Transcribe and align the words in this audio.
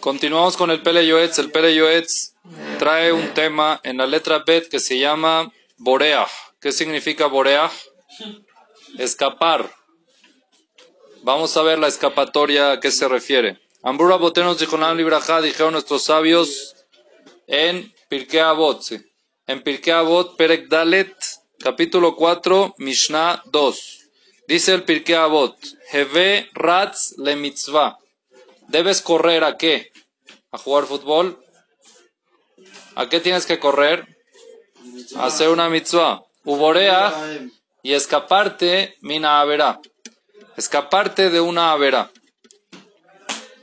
Continuamos 0.00 0.56
con 0.56 0.70
el 0.70 0.82
Pele 0.82 1.06
Yoetz. 1.06 1.38
El 1.38 1.50
Pele 1.50 1.74
Yoetz 1.74 2.34
trae 2.78 3.12
un 3.12 3.34
tema 3.34 3.80
en 3.82 3.96
la 3.96 4.06
letra 4.06 4.44
Bet 4.46 4.68
que 4.68 4.78
se 4.78 4.98
llama 4.98 5.52
Boreach. 5.76 6.30
¿Qué 6.60 6.72
significa 6.72 7.26
Boreach? 7.26 7.72
Escapar. 8.96 9.70
Vamos 11.22 11.56
a 11.56 11.62
ver 11.62 11.78
la 11.78 11.88
escapatoria 11.88 12.72
a 12.72 12.80
qué 12.80 12.90
se 12.90 13.08
refiere. 13.08 13.58
Ambura 13.82 14.16
Botenos 14.16 14.58
Dijonam 14.58 14.96
Libraja 14.96 15.40
dijeron 15.40 15.72
nuestros 15.72 16.04
sabios 16.04 16.74
en 17.46 17.92
Pirkei 18.08 18.40
Avot. 18.40 18.82
En 19.46 19.62
Pirkei 19.62 19.92
Avot, 19.92 20.36
Perek 20.36 20.68
Dalet, 20.68 21.14
capítulo 21.58 22.16
4, 22.16 22.76
Mishnah 22.78 23.42
2. 23.46 23.98
Dice 24.46 24.74
el 24.74 24.84
Pirkei 24.84 25.16
Avot, 25.16 25.56
Heve 25.90 26.48
Ratz 26.54 27.14
le 27.18 27.36
mitzvah. 27.36 27.98
¿Debes 28.68 29.00
correr 29.00 29.44
a 29.44 29.56
qué? 29.56 29.92
¿A 30.52 30.58
jugar 30.58 30.84
fútbol? 30.84 31.42
¿A 32.94 33.08
qué 33.08 33.20
tienes 33.20 33.46
que 33.46 33.58
correr? 33.58 34.06
Hacer 35.16 35.48
una 35.48 35.68
mitzvah. 35.70 36.22
Uborea 36.44 37.14
y 37.82 37.94
escaparte, 37.94 38.96
mina 39.00 39.40
averá. 39.40 39.80
Escaparte 40.56 41.30
de 41.30 41.40
una 41.40 41.72
averá. 41.72 42.10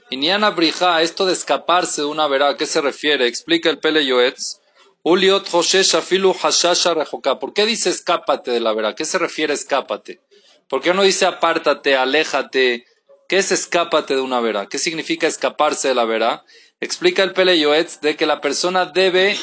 Iniana 0.09 0.51
brija, 0.51 1.01
esto 1.01 1.25
de 1.25 1.33
escaparse 1.33 2.01
de 2.01 2.07
una 2.07 2.23
averá, 2.23 2.49
¿a 2.49 2.57
qué 2.57 2.65
se 2.65 2.81
refiere? 2.81 3.27
Explica 3.27 3.69
el 3.69 3.79
Pele 3.79 4.05
Yoetz. 4.05 4.59
Uliot 5.03 5.47
Hoshesh 5.51 5.95
afilu 5.95 6.33
hashasha 6.33 6.95
rejoká. 6.95 7.37
¿Por 7.37 7.53
qué 7.53 7.65
dice 7.65 7.89
escápate 7.89 8.51
de 8.51 8.59
la 8.59 8.71
averá? 8.71 8.89
¿A 8.89 8.95
qué 8.95 9.05
se 9.05 9.19
refiere 9.19 9.53
escápate? 9.53 10.21
¿Por 10.67 10.81
qué 10.81 10.95
no 10.95 11.03
dice 11.03 11.27
apártate, 11.27 11.95
aléjate? 11.95 12.85
¿Qué 13.27 13.37
es 13.37 13.51
escápate 13.51 14.15
de 14.15 14.21
una 14.21 14.39
vera? 14.39 14.67
¿Qué 14.67 14.77
significa 14.77 15.27
escaparse 15.27 15.87
de 15.87 15.95
la 15.95 16.05
vera? 16.05 16.45
Explica 16.79 17.23
el 17.23 17.33
Pele 17.33 17.59
Yoetz 17.59 18.01
de 18.01 18.15
que 18.15 18.25
la 18.25 18.41
persona 18.41 18.85
debe 18.85 19.37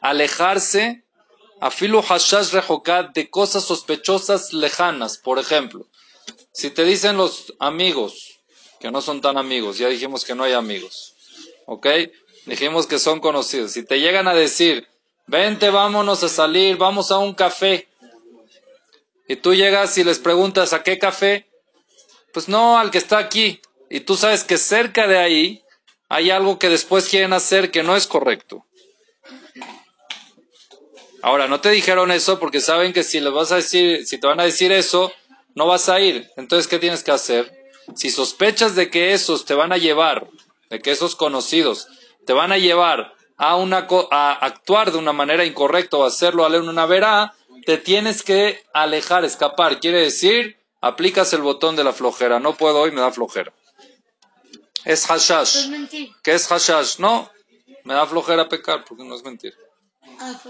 alejarse 0.00 1.04
a 1.60 1.70
filu 1.70 2.02
hashash 2.02 2.52
rejokat 2.52 3.14
de 3.14 3.28
cosas 3.28 3.64
sospechosas 3.64 4.52
lejanas. 4.52 5.18
Por 5.18 5.38
ejemplo, 5.38 5.86
si 6.52 6.70
te 6.70 6.84
dicen 6.84 7.16
los 7.16 7.54
amigos, 7.58 8.38
que 8.78 8.90
no 8.90 9.00
son 9.00 9.20
tan 9.20 9.38
amigos, 9.38 9.78
ya 9.78 9.88
dijimos 9.88 10.24
que 10.24 10.34
no 10.34 10.44
hay 10.44 10.52
amigos, 10.52 11.14
¿ok? 11.66 11.86
Dijimos 12.44 12.86
que 12.86 12.98
son 12.98 13.20
conocidos. 13.20 13.72
Si 13.72 13.82
te 13.82 13.98
llegan 13.98 14.28
a 14.28 14.34
decir, 14.34 14.86
vente, 15.26 15.70
vámonos 15.70 16.22
a 16.22 16.28
salir, 16.28 16.76
vamos 16.76 17.10
a 17.10 17.18
un 17.18 17.34
café, 17.34 17.88
y 19.28 19.36
tú 19.36 19.54
llegas 19.54 19.98
y 19.98 20.04
les 20.04 20.18
preguntas, 20.18 20.72
¿a 20.72 20.82
qué 20.82 20.98
café? 20.98 21.45
Pues 22.32 22.48
no, 22.48 22.78
al 22.78 22.90
que 22.90 22.98
está 22.98 23.18
aquí. 23.18 23.60
Y 23.88 24.00
tú 24.00 24.16
sabes 24.16 24.44
que 24.44 24.58
cerca 24.58 25.06
de 25.06 25.18
ahí 25.18 25.62
hay 26.08 26.30
algo 26.30 26.58
que 26.58 26.68
después 26.68 27.08
quieren 27.08 27.32
hacer 27.32 27.70
que 27.70 27.82
no 27.82 27.96
es 27.96 28.06
correcto. 28.06 28.64
Ahora, 31.22 31.48
no 31.48 31.60
te 31.60 31.70
dijeron 31.70 32.12
eso 32.12 32.38
porque 32.38 32.60
saben 32.60 32.92
que 32.92 33.02
si 33.02 33.20
les 33.20 33.32
vas 33.32 33.50
a 33.50 33.56
decir, 33.56 34.06
si 34.06 34.18
te 34.18 34.26
van 34.26 34.38
a 34.38 34.44
decir 34.44 34.70
eso, 34.70 35.12
no 35.54 35.66
vas 35.66 35.88
a 35.88 35.98
ir. 36.00 36.30
Entonces, 36.36 36.68
¿qué 36.68 36.78
tienes 36.78 37.02
que 37.02 37.10
hacer? 37.10 37.52
Si 37.94 38.10
sospechas 38.10 38.76
de 38.76 38.90
que 38.90 39.12
esos 39.12 39.44
te 39.44 39.54
van 39.54 39.72
a 39.72 39.78
llevar, 39.78 40.28
de 40.70 40.80
que 40.80 40.92
esos 40.92 41.16
conocidos 41.16 41.88
te 42.26 42.32
van 42.32 42.52
a 42.52 42.58
llevar 42.58 43.14
a, 43.36 43.56
una, 43.56 43.86
a 44.10 44.32
actuar 44.32 44.92
de 44.92 44.98
una 44.98 45.12
manera 45.12 45.44
incorrecta 45.44 45.96
o 45.96 46.04
hacerlo 46.04 46.44
a 46.44 46.48
una 46.48 46.86
verá, 46.86 47.34
te 47.64 47.78
tienes 47.78 48.22
que 48.22 48.62
alejar, 48.72 49.24
escapar. 49.24 49.80
Quiere 49.80 50.00
decir, 50.00 50.56
Aplicas 50.86 51.32
el 51.32 51.42
botón 51.42 51.74
de 51.74 51.82
la 51.82 51.92
flojera. 51.92 52.38
No 52.38 52.56
puedo 52.56 52.80
hoy, 52.80 52.92
me 52.92 53.00
da 53.00 53.10
flojera. 53.10 53.52
Es 54.84 55.04
hashash. 55.10 55.68
Pues 55.68 55.90
¿Qué 56.22 56.32
es 56.34 56.46
hashash? 56.46 56.98
No, 57.00 57.28
me 57.82 57.94
da 57.94 58.06
flojera 58.06 58.48
pecar, 58.48 58.84
porque 58.84 59.02
no 59.02 59.16
es 59.16 59.24
mentir. 59.24 59.52
Ah, 60.20 60.40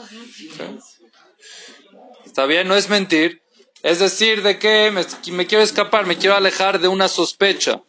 está 2.27 2.45
bien, 2.45 2.69
no 2.69 2.77
es 2.77 2.91
mentir. 2.91 3.42
Es 3.83 3.98
decir, 3.98 4.42
de 4.42 4.58
que 4.58 4.91
me, 4.91 5.07
me, 5.33 5.46
quiero 5.46 5.64
escapar, 5.64 6.05
me 6.05 6.19
quiero 6.19 6.36
alejar 6.36 6.80
de 6.80 6.89
una 6.89 7.08
sospecha. 7.08 7.83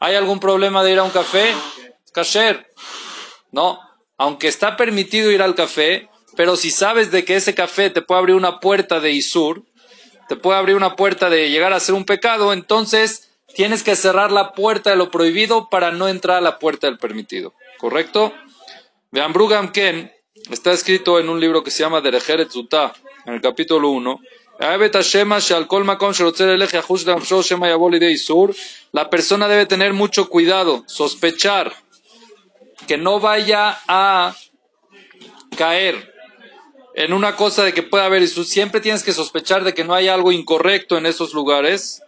¿Hay 0.00 0.14
algún 0.16 0.40
problema 0.40 0.82
de 0.82 0.92
ir 0.92 0.98
a 0.98 1.02
un 1.04 1.10
café? 1.10 1.54
Kasher. 2.12 2.72
No. 3.52 3.78
Aunque 4.16 4.48
está 4.48 4.76
permitido 4.76 5.30
ir 5.30 5.40
al 5.42 5.54
café, 5.54 6.08
pero 6.38 6.54
si 6.54 6.70
sabes 6.70 7.10
de 7.10 7.24
que 7.24 7.34
ese 7.34 7.52
café 7.52 7.90
te 7.90 8.00
puede 8.00 8.20
abrir 8.20 8.36
una 8.36 8.60
puerta 8.60 9.00
de 9.00 9.10
Isur, 9.10 9.64
te 10.28 10.36
puede 10.36 10.56
abrir 10.56 10.76
una 10.76 10.94
puerta 10.94 11.28
de 11.28 11.50
llegar 11.50 11.72
a 11.72 11.80
ser 11.80 11.96
un 11.96 12.04
pecado, 12.04 12.52
entonces 12.52 13.28
tienes 13.56 13.82
que 13.82 13.96
cerrar 13.96 14.30
la 14.30 14.52
puerta 14.52 14.90
de 14.90 14.96
lo 14.96 15.10
prohibido 15.10 15.68
para 15.68 15.90
no 15.90 16.06
entrar 16.06 16.36
a 16.36 16.40
la 16.40 16.60
puerta 16.60 16.86
del 16.86 16.96
permitido. 16.96 17.54
¿Correcto? 17.78 18.32
Vean, 19.10 19.32
Brugam 19.32 19.72
Ken 19.72 20.12
está 20.48 20.70
escrito 20.70 21.18
en 21.18 21.28
un 21.28 21.40
libro 21.40 21.64
que 21.64 21.72
se 21.72 21.82
llama 21.82 22.00
Derejeret 22.00 22.52
Zutah, 22.52 22.92
en 23.26 23.34
el 23.34 23.40
capítulo 23.40 23.88
1. 23.88 24.20
La 28.92 29.10
persona 29.10 29.48
debe 29.48 29.66
tener 29.66 29.92
mucho 29.92 30.28
cuidado, 30.28 30.84
sospechar 30.86 31.74
que 32.86 32.96
no 32.96 33.18
vaya 33.18 33.80
a 33.88 34.36
caer 35.56 36.16
en 36.98 37.12
una 37.12 37.36
cosa 37.36 37.62
de 37.62 37.72
que 37.72 37.84
pueda 37.84 38.06
haber 38.06 38.22
Isur. 38.22 38.44
Siempre 38.44 38.80
tienes 38.80 39.04
que 39.04 39.12
sospechar 39.12 39.62
de 39.62 39.72
que 39.72 39.84
no 39.84 39.94
hay 39.94 40.08
algo 40.08 40.32
incorrecto 40.32 40.98
en 40.98 41.06
esos 41.06 41.32
lugares. 41.32 42.02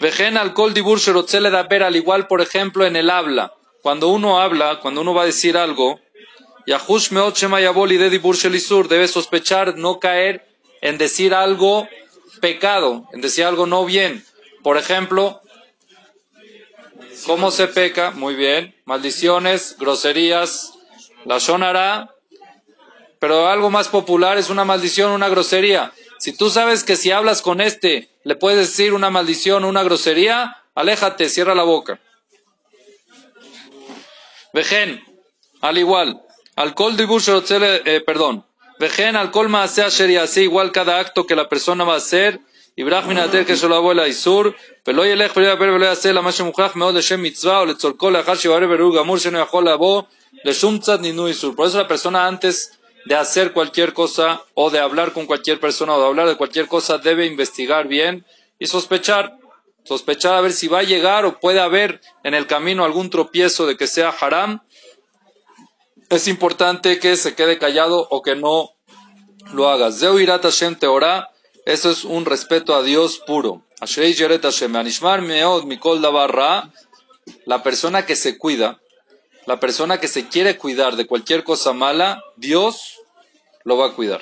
Vejen 0.00 0.36
alcohol 0.36 0.74
dibur 0.74 1.00
sherotzele 1.00 1.50
daber, 1.50 1.82
al 1.82 1.96
igual, 1.96 2.28
por 2.28 2.40
ejemplo, 2.40 2.86
en 2.86 2.94
el 2.94 3.10
habla. 3.10 3.52
Cuando 3.82 4.06
uno 4.06 4.38
habla, 4.40 4.78
cuando 4.78 5.00
uno 5.00 5.12
va 5.12 5.22
a 5.22 5.26
decir 5.26 5.56
algo, 5.56 5.98
Yahush 6.68 7.10
meot 7.10 7.36
shema 7.36 7.60
yaboli 7.60 7.96
de 7.96 8.08
dibur 8.08 8.36
shelisur, 8.36 8.86
debe 8.86 9.08
sospechar 9.08 9.76
no 9.76 9.98
caer 9.98 10.46
en 10.82 10.98
decir 10.98 11.34
algo 11.34 11.88
pecado, 12.40 13.08
en 13.12 13.20
decir 13.20 13.44
algo 13.44 13.66
no 13.66 13.84
bien. 13.84 14.24
Por 14.62 14.76
ejemplo, 14.76 15.40
¿cómo 17.26 17.50
se 17.50 17.66
peca? 17.66 18.12
Muy 18.12 18.36
bien. 18.36 18.72
Maldiciones, 18.84 19.74
groserías, 19.80 20.74
la 21.24 21.38
shonara, 21.38 22.15
pero 23.18 23.48
algo 23.48 23.70
más 23.70 23.88
popular 23.88 24.38
es 24.38 24.50
una 24.50 24.64
maldición, 24.64 25.12
una 25.12 25.28
grosería. 25.28 25.92
Si 26.18 26.32
tú 26.32 26.50
sabes 26.50 26.84
que 26.84 26.96
si 26.96 27.10
hablas 27.10 27.42
con 27.42 27.60
este 27.60 28.10
le 28.24 28.36
puedes 28.36 28.68
decir 28.68 28.92
una 28.92 29.10
maldición, 29.10 29.64
una 29.64 29.82
grosería, 29.82 30.56
aléjate, 30.74 31.28
cierra 31.28 31.54
la 31.54 31.62
boca. 31.62 32.00
Vejen, 34.52 35.04
al 35.60 35.78
igual, 35.78 36.22
alcohol 36.56 36.96
eh, 36.98 38.02
perdón, 38.04 38.44
Vejen 38.78 39.16
alcohol 39.16 39.54
asher 39.54 40.10
yase, 40.10 40.42
igual 40.42 40.72
cada 40.72 40.98
acto 40.98 41.26
que 41.26 41.36
la 41.36 41.48
persona 41.48 41.84
va 41.84 41.94
a 41.94 41.98
hacer, 41.98 42.40
más 46.22 46.40
mujaj 46.40 46.74
meod 46.74 46.94
de 46.94 47.00
shem 47.00 47.20
mitzvah 47.22 47.60
o 47.60 47.66
le 47.66 47.74
tzorkol 47.74 48.12
la 48.12 48.20
hashi 48.20 48.48
bare 48.48 48.66
beru 48.66 48.92
gamur 48.92 49.18
sheno 49.18 49.38
yachol 49.38 49.64
labo 49.64 50.06
le 50.44 50.52
shum 50.52 50.78
de 53.06 53.14
hacer 53.14 53.52
cualquier 53.52 53.92
cosa 53.92 54.42
o 54.54 54.68
de 54.70 54.80
hablar 54.80 55.12
con 55.12 55.26
cualquier 55.26 55.60
persona 55.60 55.94
o 55.94 56.00
de 56.00 56.06
hablar 56.06 56.28
de 56.28 56.36
cualquier 56.36 56.66
cosa 56.66 56.98
debe 56.98 57.24
investigar 57.24 57.86
bien 57.86 58.26
y 58.58 58.66
sospechar, 58.66 59.38
sospechar 59.84 60.34
a 60.34 60.40
ver 60.40 60.52
si 60.52 60.66
va 60.66 60.80
a 60.80 60.82
llegar 60.82 61.24
o 61.24 61.38
puede 61.38 61.60
haber 61.60 62.00
en 62.24 62.34
el 62.34 62.48
camino 62.48 62.84
algún 62.84 63.08
tropiezo 63.08 63.64
de 63.64 63.76
que 63.76 63.86
sea 63.86 64.08
haram. 64.08 64.60
Es 66.10 66.26
importante 66.26 66.98
que 66.98 67.16
se 67.16 67.36
quede 67.36 67.58
callado 67.58 68.08
o 68.10 68.22
que 68.22 68.34
no 68.34 68.70
lo 69.52 69.68
hagas. 69.68 70.00
Zeu 70.00 70.18
irat 70.18 70.42
Hashem 70.42 70.74
teorá, 70.74 71.30
eso 71.64 71.92
es 71.92 72.02
un 72.02 72.24
respeto 72.24 72.74
a 72.74 72.82
Dios 72.82 73.20
puro. 73.24 73.62
Ashrei 73.80 74.14
yeret 74.14 74.42
Hashem, 74.42 74.74
anishmar 74.74 75.22
meod 75.22 75.64
mikol 75.64 76.00
davar 76.00 76.34
ra, 76.34 76.72
la 77.44 77.62
persona 77.62 78.04
que 78.04 78.16
se 78.16 78.36
cuida, 78.36 78.80
la 79.46 79.60
persona 79.60 79.98
que 79.98 80.08
se 80.08 80.28
quiere 80.28 80.58
cuidar 80.58 80.96
de 80.96 81.06
cualquier 81.06 81.44
cosa 81.44 81.72
mala, 81.72 82.22
Dios 82.36 83.00
lo 83.64 83.76
va 83.76 83.86
a 83.86 83.92
cuidar. 83.92 84.20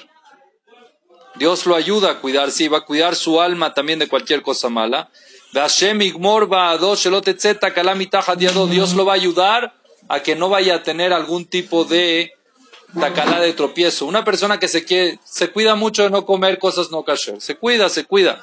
Dios 1.36 1.66
lo 1.66 1.74
ayuda 1.74 2.10
a 2.10 2.20
cuidar, 2.20 2.50
sí, 2.50 2.68
va 2.68 2.78
a 2.78 2.84
cuidar 2.84 3.16
su 3.16 3.40
alma 3.40 3.74
también 3.74 3.98
de 3.98 4.08
cualquier 4.08 4.42
cosa 4.42 4.68
mala. 4.68 5.10
Dios 8.66 8.94
lo 8.94 9.04
va 9.04 9.12
a 9.12 9.16
ayudar 9.16 9.74
a 10.08 10.20
que 10.20 10.36
no 10.36 10.48
vaya 10.48 10.76
a 10.76 10.82
tener 10.82 11.12
algún 11.12 11.46
tipo 11.46 11.84
de 11.84 12.32
tacalá 12.98 13.40
de 13.40 13.52
tropiezo. 13.52 14.06
Una 14.06 14.24
persona 14.24 14.58
que 14.58 14.68
se, 14.68 14.84
quiere, 14.84 15.18
se 15.24 15.50
cuida 15.50 15.74
mucho 15.74 16.02
de 16.02 16.10
no 16.10 16.24
comer 16.26 16.58
cosas 16.58 16.90
no 16.90 17.02
kasher. 17.04 17.40
Se 17.40 17.56
cuida, 17.56 17.88
se 17.88 18.04
cuida. 18.04 18.42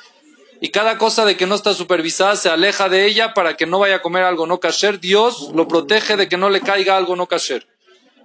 Y 0.63 0.69
cada 0.69 0.99
cosa 0.99 1.25
de 1.25 1.35
que 1.35 1.47
no 1.47 1.55
está 1.55 1.73
supervisada 1.73 2.35
se 2.35 2.47
aleja 2.47 2.87
de 2.87 3.07
ella 3.07 3.33
para 3.33 3.57
que 3.57 3.65
no 3.65 3.79
vaya 3.79 3.95
a 3.95 4.01
comer 4.03 4.23
algo 4.23 4.45
no 4.45 4.59
kasher. 4.59 4.99
Dios 4.99 5.49
lo 5.55 5.67
protege 5.67 6.15
de 6.17 6.29
que 6.29 6.37
no 6.37 6.51
le 6.51 6.61
caiga 6.61 6.95
algo 6.95 7.15
no 7.15 7.25
kasher. 7.25 7.67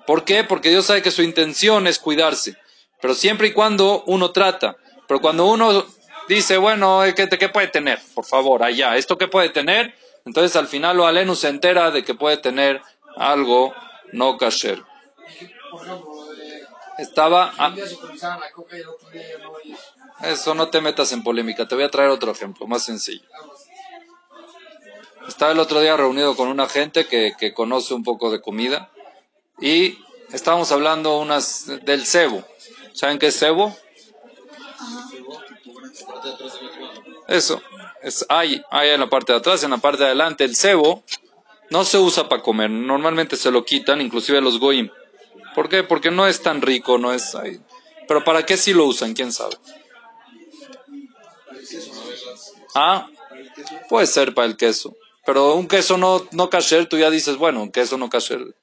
¿Por 0.06 0.22
qué? 0.24 0.44
Porque 0.44 0.68
Dios 0.68 0.84
sabe 0.84 1.00
que 1.00 1.10
su 1.10 1.22
intención 1.22 1.86
es 1.86 1.98
cuidarse. 1.98 2.54
Pero 3.00 3.14
siempre 3.14 3.48
y 3.48 3.52
cuando 3.54 4.04
uno 4.06 4.32
trata. 4.32 4.76
Pero 5.08 5.20
cuando 5.20 5.46
uno 5.46 5.86
dice, 6.28 6.58
bueno, 6.58 7.06
eh, 7.06 7.14
¿qué, 7.14 7.26
qué 7.26 7.48
puede 7.48 7.68
tener? 7.68 8.00
Por 8.14 8.26
favor, 8.26 8.62
allá, 8.62 8.96
¿esto 8.96 9.16
qué 9.16 9.28
puede 9.28 9.48
tener? 9.48 9.94
Entonces 10.26 10.56
al 10.56 10.68
final 10.68 10.98
lo 10.98 11.06
alenu 11.06 11.34
se 11.34 11.48
entera 11.48 11.90
de 11.90 12.04
que 12.04 12.12
puede 12.12 12.36
tener 12.36 12.82
algo 13.16 13.74
no 14.12 14.36
kasher. 14.36 14.82
Estaba... 16.98 17.52
ah, 17.56 17.74
eso 20.22 20.54
no 20.54 20.68
te 20.68 20.80
metas 20.80 21.12
en 21.12 21.22
polémica, 21.22 21.68
te 21.68 21.74
voy 21.74 21.84
a 21.84 21.90
traer 21.90 22.10
otro 22.10 22.32
ejemplo, 22.32 22.66
más 22.66 22.84
sencillo. 22.84 23.26
Estaba 25.28 25.52
el 25.52 25.58
otro 25.58 25.80
día 25.80 25.96
reunido 25.96 26.36
con 26.36 26.48
una 26.48 26.68
gente 26.68 27.06
que, 27.06 27.34
que 27.38 27.52
conoce 27.52 27.94
un 27.94 28.04
poco 28.04 28.30
de 28.30 28.40
comida 28.40 28.90
y 29.60 29.98
estábamos 30.32 30.70
hablando 30.72 31.18
unas 31.18 31.66
del 31.84 32.06
cebo. 32.06 32.44
¿Saben 32.92 33.18
qué 33.18 33.26
es 33.26 33.38
cebo? 33.38 33.76
Eso. 37.28 37.60
Es, 38.02 38.24
hay, 38.28 38.62
hay 38.70 38.90
en 38.90 39.00
la 39.00 39.08
parte 39.08 39.32
de 39.32 39.38
atrás, 39.38 39.64
en 39.64 39.70
la 39.70 39.78
parte 39.78 39.98
de 39.98 40.06
adelante. 40.06 40.44
El 40.44 40.54
cebo 40.54 41.02
no 41.70 41.84
se 41.84 41.98
usa 41.98 42.28
para 42.28 42.42
comer. 42.42 42.70
Normalmente 42.70 43.36
se 43.36 43.50
lo 43.50 43.64
quitan, 43.64 44.00
inclusive 44.00 44.40
los 44.40 44.58
goim. 44.58 44.90
¿Por 45.54 45.68
qué? 45.68 45.82
Porque 45.82 46.10
no 46.10 46.26
es 46.26 46.42
tan 46.42 46.62
rico, 46.62 46.98
no 46.98 47.12
es... 47.12 47.34
ahí. 47.34 47.60
Pero 48.06 48.22
¿para 48.22 48.46
qué 48.46 48.56
si 48.56 48.72
lo 48.72 48.84
usan? 48.84 49.14
¿Quién 49.14 49.32
sabe? 49.32 49.56
Ah, 52.74 53.08
puede 53.88 54.06
ser 54.06 54.34
para 54.34 54.46
el 54.46 54.56
queso. 54.56 54.96
Pero 55.24 55.54
un 55.54 55.66
queso 55.66 55.98
no, 55.98 56.26
no 56.30 56.48
tú 56.88 56.98
ya 56.98 57.10
dices, 57.10 57.36
bueno, 57.36 57.62
un 57.62 57.72
queso 57.72 57.98
no 57.98 58.08
kasher. 58.08 58.54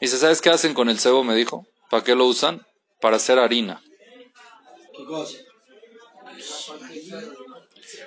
Dice, 0.00 0.18
¿sabes 0.18 0.40
qué 0.40 0.50
hacen 0.50 0.74
con 0.74 0.88
el 0.88 0.98
cebo? 0.98 1.22
Me 1.22 1.34
dijo. 1.34 1.66
¿Para 1.90 2.02
qué 2.02 2.14
lo 2.14 2.26
usan? 2.26 2.66
Para 3.00 3.16
hacer 3.16 3.38
harina. 3.38 3.82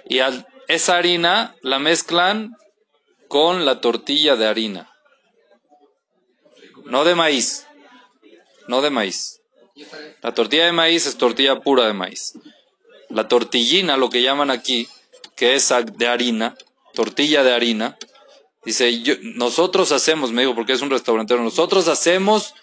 Y 0.09 0.19
esa 0.67 0.97
harina 0.97 1.55
la 1.61 1.79
mezclan 1.79 2.57
con 3.27 3.65
la 3.65 3.79
tortilla 3.81 4.35
de 4.35 4.47
harina. 4.47 4.91
No 6.85 7.03
de 7.05 7.15
maíz. 7.15 7.65
No 8.67 8.81
de 8.81 8.89
maíz. 8.89 9.41
La 10.21 10.33
tortilla 10.33 10.65
de 10.65 10.71
maíz 10.71 11.05
es 11.05 11.17
tortilla 11.17 11.59
pura 11.59 11.85
de 11.87 11.93
maíz. 11.93 12.33
La 13.09 13.27
tortillina, 13.27 13.97
lo 13.97 14.09
que 14.09 14.21
llaman 14.21 14.51
aquí, 14.51 14.87
que 15.35 15.55
es 15.55 15.71
de 15.95 16.07
harina, 16.07 16.55
tortilla 16.93 17.43
de 17.43 17.53
harina, 17.53 17.97
dice, 18.65 19.01
yo- 19.01 19.15
nosotros 19.21 19.91
hacemos, 19.91 20.31
me 20.31 20.41
dijo, 20.41 20.55
porque 20.55 20.73
es 20.73 20.81
un 20.81 20.89
restaurantero, 20.89 21.41
nosotros 21.41 21.87
hacemos 21.87 22.53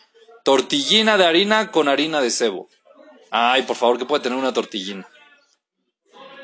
tortillina 0.45 1.17
de 1.17 1.25
harina 1.25 1.71
con 1.71 1.89
harina 1.89 2.21
de 2.21 2.31
cebo. 2.31 2.69
Ay, 3.31 3.63
por 3.63 3.77
favor, 3.77 3.99
¿qué 3.99 4.05
puede 4.05 4.23
tener 4.23 4.39
una 4.39 4.53
tortillina? 4.53 5.09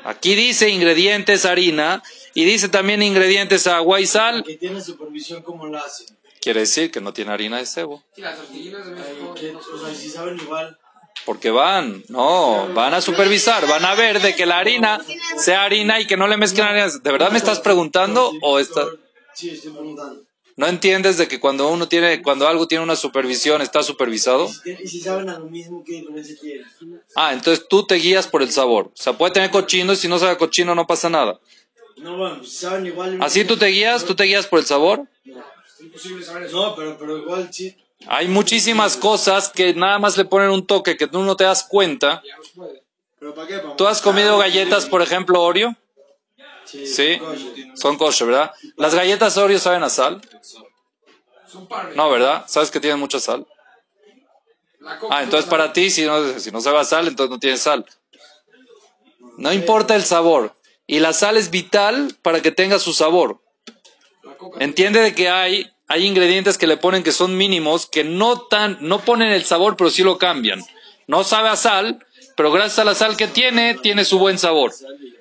Aquí 0.03 0.33
dice 0.35 0.69
ingredientes 0.69 1.45
harina 1.45 2.01
y 2.33 2.43
dice 2.43 2.69
también 2.69 3.03
ingredientes 3.03 3.67
agua 3.67 4.01
y 4.01 4.07
sal. 4.07 4.43
Que 4.43 4.55
tiene 4.57 4.81
supervisión, 4.81 5.43
¿cómo 5.43 5.67
la 5.67 5.79
hacen? 5.79 6.07
Quiere 6.41 6.61
decir 6.61 6.89
que 6.89 6.99
no 7.01 7.13
tiene 7.13 7.31
harina 7.31 7.57
de 7.57 7.67
cebo. 7.67 8.03
Sí, 8.15 8.21
las 8.21 8.35
tortillinas 8.35 8.87
de 8.87 8.93
México. 8.93 9.35
¿Qué? 9.39 9.53
no 9.53 9.59
O 9.59 9.77
sea, 9.85 9.93
si 9.93 10.09
saben 10.09 10.39
igual. 10.39 10.75
Porque 11.25 11.51
van, 11.51 12.03
no, 12.09 12.73
van 12.73 12.93
a 12.93 13.01
supervisar, 13.01 13.67
van 13.67 13.85
a 13.85 13.93
ver 13.93 14.21
de 14.21 14.35
que 14.35 14.45
la 14.45 14.57
harina 14.57 14.99
sea 15.37 15.63
harina 15.63 15.99
y 15.99 16.07
que 16.07 16.17
no 16.17 16.27
le 16.27 16.37
mezclen 16.37 16.67
harina. 16.67 16.87
¿De 16.87 17.11
verdad 17.11 17.31
me 17.31 17.37
estás 17.37 17.59
preguntando 17.59 18.31
o 18.41 18.59
estás... 18.59 18.87
Sí, 19.33 19.51
estoy 19.51 19.71
preguntando. 19.71 20.23
¿No 20.57 20.67
entiendes 20.67 21.17
de 21.17 21.27
que 21.27 21.39
cuando 21.39 21.69
uno 21.69 21.87
tiene, 21.87 22.21
cuando 22.21 22.47
algo 22.47 22.67
tiene 22.67 22.83
una 22.83 22.95
supervisión, 22.95 23.61
está 23.61 23.83
supervisado? 23.83 24.49
Y 24.83 24.87
si, 24.87 24.99
saben 24.99 25.29
a 25.29 25.39
lo 25.39 25.45
mismo. 25.45 25.83
Ah, 27.15 27.33
entonces 27.33 27.65
tú 27.67 27.85
te 27.85 27.95
guías 27.95 28.27
por 28.27 28.41
el 28.41 28.51
sabor. 28.51 28.87
O 28.87 29.01
sea, 29.01 29.17
puede 29.17 29.33
tener 29.33 29.49
cochino 29.49 29.93
y 29.93 29.95
si 29.95 30.07
no 30.07 30.19
sabe 30.19 30.37
cochino 30.37 30.75
no 30.75 30.85
pasa 30.85 31.09
nada. 31.09 31.39
No, 31.97 32.17
bueno, 32.17 32.37
pues 32.39 32.51
si 32.51 32.57
saben 32.57 32.85
igual. 32.85 33.17
Así 33.21 33.45
tú 33.45 33.57
te 33.57 33.67
guías, 33.67 34.05
tú 34.05 34.15
te 34.15 34.25
guías 34.25 34.47
por 34.47 34.59
el 34.59 34.65
sabor. 34.65 35.07
Es 35.25 35.81
imposible 35.81 36.23
saber 36.23 36.43
eso. 36.43 36.61
No, 36.61 36.75
pero, 36.75 36.97
pero 36.97 37.17
igual 37.17 37.49
sí. 37.51 37.75
Hay 38.07 38.27
muchísimas 38.27 38.97
cosas 38.97 39.49
que 39.49 39.73
nada 39.73 39.99
más 39.99 40.17
le 40.17 40.25
ponen 40.25 40.49
un 40.49 40.65
toque 40.65 40.97
que 40.97 41.07
tú 41.07 41.21
no 41.21 41.35
te 41.35 41.43
das 41.43 41.63
cuenta. 41.63 42.21
¿Tú 43.77 43.87
has 43.87 44.01
comido 44.01 44.37
galletas, 44.37 44.85
por 44.85 45.01
ejemplo, 45.01 45.41
Oreo? 45.41 45.75
Sí. 46.65 47.19
Son 47.75 47.97
kosher, 47.97 48.27
¿verdad? 48.27 48.51
¿Las 48.77 48.95
galletas 48.95 49.37
Oreo 49.37 49.59
saben 49.59 49.83
a 49.83 49.89
sal? 49.89 50.21
No, 51.95 52.09
¿verdad? 52.09 52.45
¿Sabes 52.47 52.71
que 52.71 52.79
tienen 52.79 52.99
mucha 52.99 53.19
sal? 53.19 53.45
Ah, 55.09 55.21
entonces 55.21 55.49
para 55.49 55.73
ti, 55.73 55.89
si 55.91 56.05
no, 56.05 56.39
si 56.39 56.51
no 56.51 56.61
sabe 56.61 56.79
a 56.79 56.83
sal, 56.83 57.07
entonces 57.07 57.29
no 57.29 57.39
tiene 57.39 57.57
sal. 57.57 57.85
No 59.37 59.53
importa 59.53 59.95
el 59.95 60.03
sabor. 60.03 60.55
Y 60.87 60.99
la 60.99 61.13
sal 61.13 61.37
es 61.37 61.51
vital 61.51 62.17
para 62.21 62.41
que 62.41 62.51
tenga 62.51 62.79
su 62.79 62.93
sabor. 62.93 63.41
Entiende 64.59 65.01
de 65.01 65.13
que 65.13 65.29
hay, 65.29 65.71
hay 65.91 66.07
ingredientes 66.07 66.57
que 66.57 66.67
le 66.67 66.77
ponen 66.77 67.03
que 67.03 67.11
son 67.11 67.35
mínimos, 67.35 67.85
que 67.85 68.05
no 68.05 68.43
tan, 68.43 68.77
no 68.79 69.01
ponen 69.01 69.33
el 69.33 69.43
sabor, 69.43 69.75
pero 69.75 69.89
sí 69.89 70.03
lo 70.03 70.17
cambian. 70.17 70.63
No 71.05 71.25
sabe 71.25 71.49
a 71.49 71.57
sal, 71.57 72.05
pero 72.37 72.49
gracias 72.49 72.79
a 72.79 72.85
la 72.85 72.95
sal 72.95 73.17
que 73.17 73.27
tiene, 73.27 73.75
tiene 73.75 74.05
su 74.05 74.17
buen 74.17 74.39
sabor. 74.39 74.71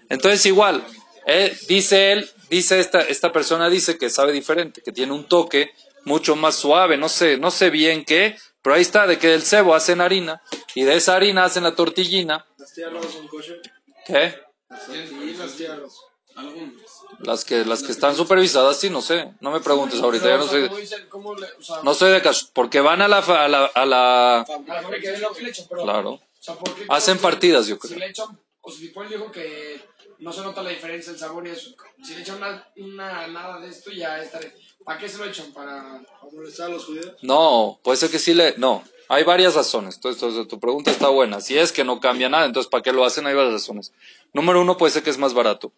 Entonces 0.09 0.47
igual, 0.47 0.87
eh, 1.27 1.59
dice 1.67 2.13
él, 2.13 2.31
dice 2.51 2.79
esta, 2.79 3.01
esta 3.01 3.33
persona 3.33 3.69
dice 3.69 3.99
que 3.99 4.11
sabe 4.11 4.31
diferente, 4.31 4.81
que 4.81 4.93
tiene 4.93 5.13
un 5.13 5.25
toque 5.25 5.73
mucho 6.05 6.37
más 6.37 6.55
suave, 6.55 6.97
no 6.97 7.09
sé, 7.09 7.37
no 7.37 7.51
sé 7.51 7.71
bien 7.71 8.05
qué, 8.05 8.37
pero 8.63 8.77
ahí 8.77 8.83
está, 8.83 9.09
de 9.09 9.19
que 9.19 9.27
del 9.27 9.43
cebo 9.43 9.75
hacen 9.75 10.01
harina, 10.01 10.41
y 10.77 10.85
de 10.85 10.95
esa 10.95 11.17
harina 11.17 11.43
hacen 11.47 11.65
la 11.65 11.75
tortillina, 11.75 12.47
¿Las 12.59 12.73
tierras 12.73 13.07
son 13.07 13.27
kosher? 13.27 13.61
¿qué? 14.07 14.37
Las 14.69 14.87
tortillas, 14.87 15.53
tierras. 15.57 15.97
Algunos. 16.37 17.00
Las 17.19 17.45
que, 17.45 17.65
las 17.65 17.83
que 17.83 17.93
están 17.93 18.17
supervisadas, 18.17 18.79
sí, 18.79 18.89
no 18.89 19.03
sé, 19.03 19.33
no 19.41 19.51
me 19.51 19.61
preguntes 19.61 20.01
ahorita, 20.01 20.27
ya 20.29 20.39
no 20.39 20.47
soy, 20.49 20.69
¿Cómo 20.69 20.79
dicen? 20.79 21.07
¿Cómo 21.11 21.35
le, 21.35 21.47
o 21.59 21.63
sea, 21.63 21.77
no 21.83 21.93
soy 21.95 22.13
de 22.13 22.23
cash, 22.23 22.45
porque 22.55 22.81
van 22.81 23.03
a 23.03 23.09
la, 23.09 23.21
fa- 23.23 23.45
a 23.45 23.49
la, 23.49 23.67
a 23.67 23.85
la, 23.85 24.41
a 24.41 24.45
la 24.47 24.83
fábrica 24.83 25.11
es 25.13 25.21
lo 25.21 25.33
que 25.33 25.43
le 25.43 25.51
echan, 25.51 25.67
pero. 25.69 25.83
claro, 25.83 26.11
O 26.13 26.21
sea, 26.39 26.55
¿por 26.55 26.75
qué? 26.75 26.87
hacen 26.89 27.19
partidas, 27.19 27.67
yo 27.67 27.77
Si 27.83 27.89
creo. 27.89 27.99
le 27.99 28.07
echan. 28.07 28.27
O 28.63 28.71
si 28.71 28.89
Paul 28.89 29.09
dijo 29.09 29.31
que 29.33 29.81
no 30.19 30.33
se 30.33 30.41
nota 30.43 30.63
la 30.63 30.71
diferencia, 30.71 31.13
el 31.13 31.19
sabor 31.19 31.47
y 31.47 31.51
eso. 31.51 31.71
Si 32.03 32.15
le 32.15 32.21
echan 32.23 32.37
una, 32.37 32.67
una 32.77 33.27
nada 33.27 33.59
de 33.61 33.69
esto, 33.69 33.91
ya 33.91 34.23
estaré. 34.23 34.55
¿Para 34.85 34.99
qué 34.99 35.09
se 35.09 35.19
lo 35.19 35.25
echan? 35.25 35.53
Para. 35.53 36.03
¿Para 36.21 36.33
molestar 36.33 36.67
a 36.67 36.75
los 36.75 36.85
judíos? 36.85 37.13
No, 37.23 37.79
puede 37.83 37.97
ser 37.99 38.11
que 38.11 38.19
sí 38.19 38.33
le, 38.35 38.55
no, 38.57 38.83
hay 39.09 39.25
varias 39.25 39.55
razones, 39.55 39.97
entonces, 39.97 40.23
entonces, 40.23 40.49
tu 40.49 40.59
pregunta 40.61 40.91
está 40.91 41.09
buena, 41.09 41.41
si 41.41 41.59
es 41.59 41.73
que 41.73 41.85
no 41.85 42.01
cambia 42.01 42.29
nada, 42.29 42.45
entonces 42.47 42.71
¿para 42.71 42.83
qué 42.83 42.93
lo 42.93 43.05
hacen? 43.05 43.27
Hay 43.27 43.35
varias 43.35 43.55
razones. 43.55 43.93
Número 44.33 44.61
uno 44.61 44.77
puede 44.77 44.93
ser 44.93 45.03
que 45.03 45.11
es 45.11 45.19
más 45.19 45.35
barato. 45.35 45.73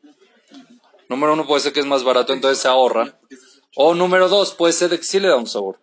Número 1.13 1.35
uno 1.35 1.47
puede 1.47 1.61
ser 1.61 1.75
que 1.75 1.81
es 1.81 1.85
más 1.85 2.05
barato, 2.05 2.33
entonces 2.33 2.59
se 2.63 2.69
ahorran. 2.69 3.15
O 3.77 3.93
número 3.93 4.31
dos, 4.31 4.55
puede 4.55 4.73
ser 4.73 4.89
que 4.89 5.03
sí 5.03 5.21
le 5.21 5.29
da 5.29 5.37
un 5.37 5.47
sabor. 5.47 5.79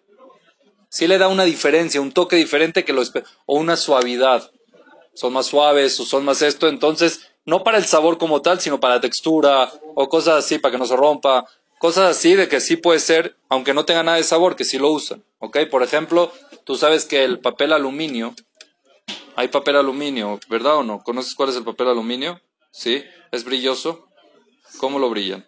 Sí 0.90 1.06
le 1.06 1.20
da 1.20 1.28
una 1.28 1.44
diferencia, 1.44 2.02
un 2.02 2.12
toque 2.12 2.36
diferente 2.36 2.84
que 2.84 2.94
lo 2.94 3.04
o 3.46 3.56
una 3.60 3.78
suavidad. 3.78 4.50
Son 5.14 5.32
más 5.32 5.46
suaves 5.46 6.00
o 6.00 6.06
son 6.06 6.26
más 6.26 6.42
esto, 6.42 6.68
entonces 6.68 7.30
no 7.46 7.64
para 7.64 7.78
el 7.78 7.86
sabor 7.86 8.18
como 8.18 8.42
tal, 8.42 8.60
sino 8.60 8.80
para 8.80 8.96
la 8.96 9.02
textura 9.02 9.72
o 9.94 10.10
cosas 10.10 10.44
así, 10.44 10.58
para 10.58 10.72
que 10.72 10.78
no 10.80 10.88
se 10.88 10.96
rompa. 10.96 11.46
Cosas 11.78 12.10
así 12.10 12.34
de 12.34 12.48
que 12.48 12.60
sí 12.60 12.76
puede 12.76 13.00
ser, 13.00 13.38
aunque 13.50 13.76
no 13.76 13.86
tenga 13.86 14.02
nada 14.02 14.18
de 14.18 14.24
sabor, 14.24 14.56
que 14.56 14.66
sí 14.66 14.80
lo 14.80 14.90
usan. 14.90 15.24
¿Ok? 15.38 15.60
Por 15.70 15.84
ejemplo, 15.84 16.32
tú 16.64 16.76
sabes 16.76 17.06
que 17.06 17.24
el 17.24 17.40
papel 17.40 17.72
aluminio, 17.74 18.34
hay 19.36 19.50
papel 19.50 19.76
aluminio, 19.76 20.40
¿verdad 20.50 20.78
o 20.78 20.84
no? 20.84 21.04
¿Conoces 21.04 21.36
cuál 21.36 21.50
es 21.50 21.56
el 21.56 21.66
papel 21.66 21.88
aluminio? 21.90 22.42
¿Sí? 22.72 23.04
¿Es 23.32 23.44
brilloso? 23.44 24.09
¿Cómo 24.78 25.00
lo 25.00 25.10
brillan? 25.10 25.48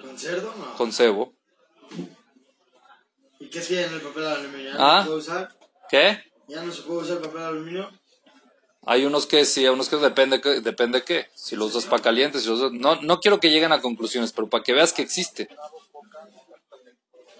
¿Con 0.00 0.18
cerdo? 0.18 0.52
No. 0.56 0.74
Con 0.76 0.92
cebo. 0.92 1.34
¿Y 3.38 3.48
qué 3.48 3.60
tiene 3.60 3.84
en 3.86 3.94
el 3.94 4.00
papel 4.00 4.26
aluminio? 4.26 4.72
¿Ya 4.72 4.76
Ah. 4.78 4.96
no 4.98 5.02
se 5.02 5.06
puede 5.08 5.18
usar? 5.18 5.56
¿Qué? 5.90 6.24
¿Ya 6.48 6.62
no 6.62 6.72
se 6.72 6.82
puede 6.82 7.00
usar 7.00 7.20
papel 7.20 7.42
aluminio? 7.42 7.90
Hay 8.84 9.04
unos 9.04 9.26
que 9.26 9.44
sí, 9.44 9.60
hay 9.64 9.68
unos 9.72 9.88
que 9.88 9.96
depende 9.96 10.40
que 10.40 10.60
depende 10.60 11.04
qué. 11.04 11.28
Si 11.34 11.54
lo 11.54 11.66
usas 11.66 11.84
para 11.84 12.02
caliente, 12.02 12.40
si 12.40 12.48
lo 12.48 12.54
usas- 12.54 12.72
no 12.72 12.96
no 13.00 13.20
quiero 13.20 13.38
que 13.38 13.50
lleguen 13.50 13.72
a 13.72 13.80
conclusiones, 13.80 14.32
pero 14.32 14.48
para 14.48 14.64
que 14.64 14.72
veas 14.72 14.92
que 14.92 15.02
existe. 15.02 15.48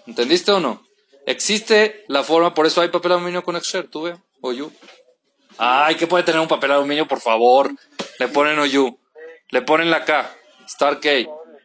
¿Entendiste 0.07 0.51
o 0.51 0.59
no? 0.59 0.81
Existe 1.25 2.03
la 2.07 2.23
forma, 2.23 2.53
por 2.53 2.65
eso 2.65 2.81
hay 2.81 2.89
papel 2.89 3.13
aluminio 3.13 3.43
con 3.43 3.55
Excel, 3.55 3.89
tú 3.89 4.03
ve, 4.03 4.17
Oyu. 4.41 4.71
Ay, 5.57 5.95
¿qué 5.95 6.07
puede 6.07 6.23
tener 6.23 6.41
un 6.41 6.47
papel 6.47 6.71
aluminio, 6.71 7.07
por 7.07 7.19
favor? 7.21 7.71
Le 8.19 8.27
ponen 8.27 8.59
Oyu, 8.59 8.97
le 9.49 9.61
ponen 9.61 9.89
la 9.89 10.03
K, 10.03 10.35
Star 10.67 10.99
K. 10.99 11.09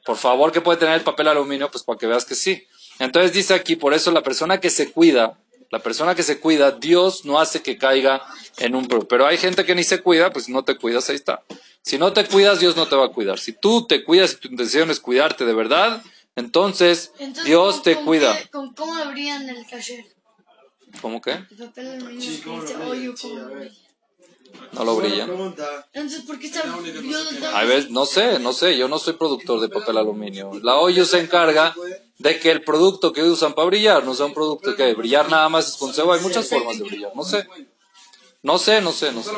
Por 0.05 0.17
favor, 0.17 0.53
¿qué 0.53 0.61
puede 0.61 0.79
tener 0.79 0.95
el 0.95 1.03
papel 1.03 1.29
aluminio? 1.29 1.71
Pues 1.71 1.85
para 1.85 1.99
que 1.99 2.07
veas 2.07 2.25
que 2.25 2.35
sí. 2.35 2.67
Entonces 2.99 3.33
dice 3.33 3.55
aquí, 3.55 3.77
por 3.77 3.95
eso 3.95 4.11
la 4.11 4.23
persona 4.23 4.59
que 4.61 4.71
se 4.71 4.91
cuida, 4.91 5.39
la 5.71 5.79
persona 5.81 6.15
que 6.15 6.23
se 6.23 6.41
cuida, 6.41 6.71
Dios 6.73 7.25
no 7.25 7.39
hace 7.39 7.63
que 7.63 7.77
caiga 7.77 8.23
en 8.59 8.75
un 8.75 8.87
pro. 8.89 9.07
Pero 9.07 9.27
hay 9.27 9.37
gente 9.37 9.65
que 9.65 9.75
ni 9.75 9.85
se 9.85 10.01
cuida, 10.03 10.33
pues 10.33 10.49
no 10.49 10.65
te 10.65 10.77
cuidas, 10.77 11.09
ahí 11.11 11.17
está. 11.17 11.43
Si 11.83 11.99
no 11.99 12.13
te 12.13 12.25
cuidas, 12.25 12.59
Dios 12.61 12.75
no 12.77 12.87
te 12.89 12.97
va 12.97 13.07
a 13.07 13.11
cuidar. 13.11 13.39
Si 13.39 13.53
tú 13.53 13.87
te 13.87 14.03
cuidas 14.05 14.33
y 14.33 14.37
tu 14.37 14.49
intención 14.49 14.91
es 14.91 14.99
cuidarte 15.01 15.45
de 15.45 15.53
verdad, 15.55 16.03
entonces, 16.37 17.13
Entonces, 17.19 17.45
Dios 17.45 17.75
¿con- 17.77 17.83
te 17.83 17.95
con 17.97 18.05
cuida. 18.07 18.37
qué- 18.39 18.49
¿Con 18.49 18.75
cómo 18.75 18.95
abrían 18.97 19.49
el 19.49 19.67
cashier? 19.67 20.05
¿Cómo 21.03 21.21
qué? 21.21 21.33
El 21.33 21.57
papel 21.59 21.87
aluminio 21.89 22.21
Sí, 22.23 22.43
No 24.73 24.85
lo 24.85 24.97
brilla. 24.97 25.27
Entonces, 25.93 26.23
¿por 26.23 26.39
qué 26.39 26.47
está? 26.47 26.63
A 27.55 27.65
ver, 27.65 27.91
no 27.91 28.07
sé, 28.07 28.39
no 28.39 28.53
sé, 28.53 28.77
yo 28.77 28.89
no 28.89 28.99
soy 28.99 29.15
productor 29.15 29.61
de 29.61 29.69
papel 29.69 29.97
aluminio. 29.97 30.53
La 30.63 30.77
OYU 30.77 31.05
se 31.05 31.21
encarga 31.21 31.75
de 32.19 32.39
que 32.39 32.51
el 32.51 32.63
producto 32.63 33.13
que 33.13 33.23
usan 33.23 33.55
para 33.55 33.67
brillar 33.67 34.05
no 34.05 34.15
sea 34.15 34.27
un 34.27 34.35
producto 34.35 34.75
que 34.77 34.95
brillar 34.95 35.31
nada 35.31 35.49
más 35.49 35.69
es 35.69 35.77
con 35.77 35.93
cebo. 35.95 36.13
Hay 36.13 36.21
muchas 36.21 36.49
formas 36.49 36.79
de 36.79 36.85
brillar, 36.85 37.13
no 37.15 37.25
sé. 37.25 37.47
No 38.43 38.59
sé, 38.59 38.81
no 38.81 38.93
sé, 38.93 39.13
no 39.13 39.23
sé. 39.23 39.31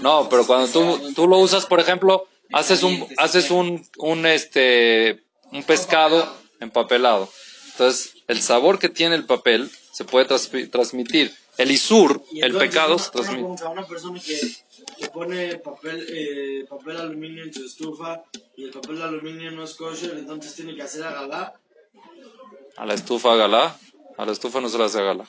No, 0.00 0.28
pero 0.28 0.46
cuando 0.46 0.68
tú, 0.68 1.12
tú 1.14 1.26
lo 1.26 1.38
usas, 1.38 1.66
por 1.66 1.80
ejemplo, 1.80 2.26
haces 2.52 2.82
un, 2.82 3.06
haces 3.16 3.50
un, 3.50 3.86
un, 3.98 4.26
este, 4.26 5.22
un 5.50 5.62
pescado 5.64 6.32
empapelado. 6.60 7.28
Entonces, 7.72 8.14
el 8.28 8.40
sabor 8.42 8.78
que 8.78 8.88
tiene 8.88 9.14
el 9.14 9.24
papel 9.24 9.70
se 9.92 10.04
puede 10.04 10.26
transmitir. 10.68 11.34
El 11.62 11.70
isur, 11.70 12.22
Y 12.32 12.40
el 12.42 12.56
pecado, 12.56 12.96
una- 12.96 13.20
una 13.20 13.30
pregunta, 13.30 13.68
Una 13.68 13.86
persona 13.86 14.20
que, 14.20 14.38
que 14.98 15.08
pone 15.08 15.56
papel, 15.58 16.06
eh, 16.08 16.64
papel 16.68 16.96
aluminio 16.96 17.44
en 17.44 17.52
su 17.54 17.64
estufa 17.64 18.22
y 18.56 18.64
el 18.64 18.70
papel 18.70 19.00
aluminio 19.02 19.50
no 19.52 19.62
es 19.64 19.74
kosher, 19.74 20.12
entonces 20.18 20.54
tiene 20.54 20.74
que 20.74 20.82
hacer 20.82 21.04
agalá. 21.04 21.54
A 22.76 22.86
la 22.86 22.94
estufa 22.94 23.36
galá, 23.36 23.76
a 24.16 24.24
la 24.26 24.32
estufa 24.32 24.60
no 24.60 24.68
se 24.68 24.78
le 24.78 24.84
hace 24.84 25.02
galá. 25.02 25.24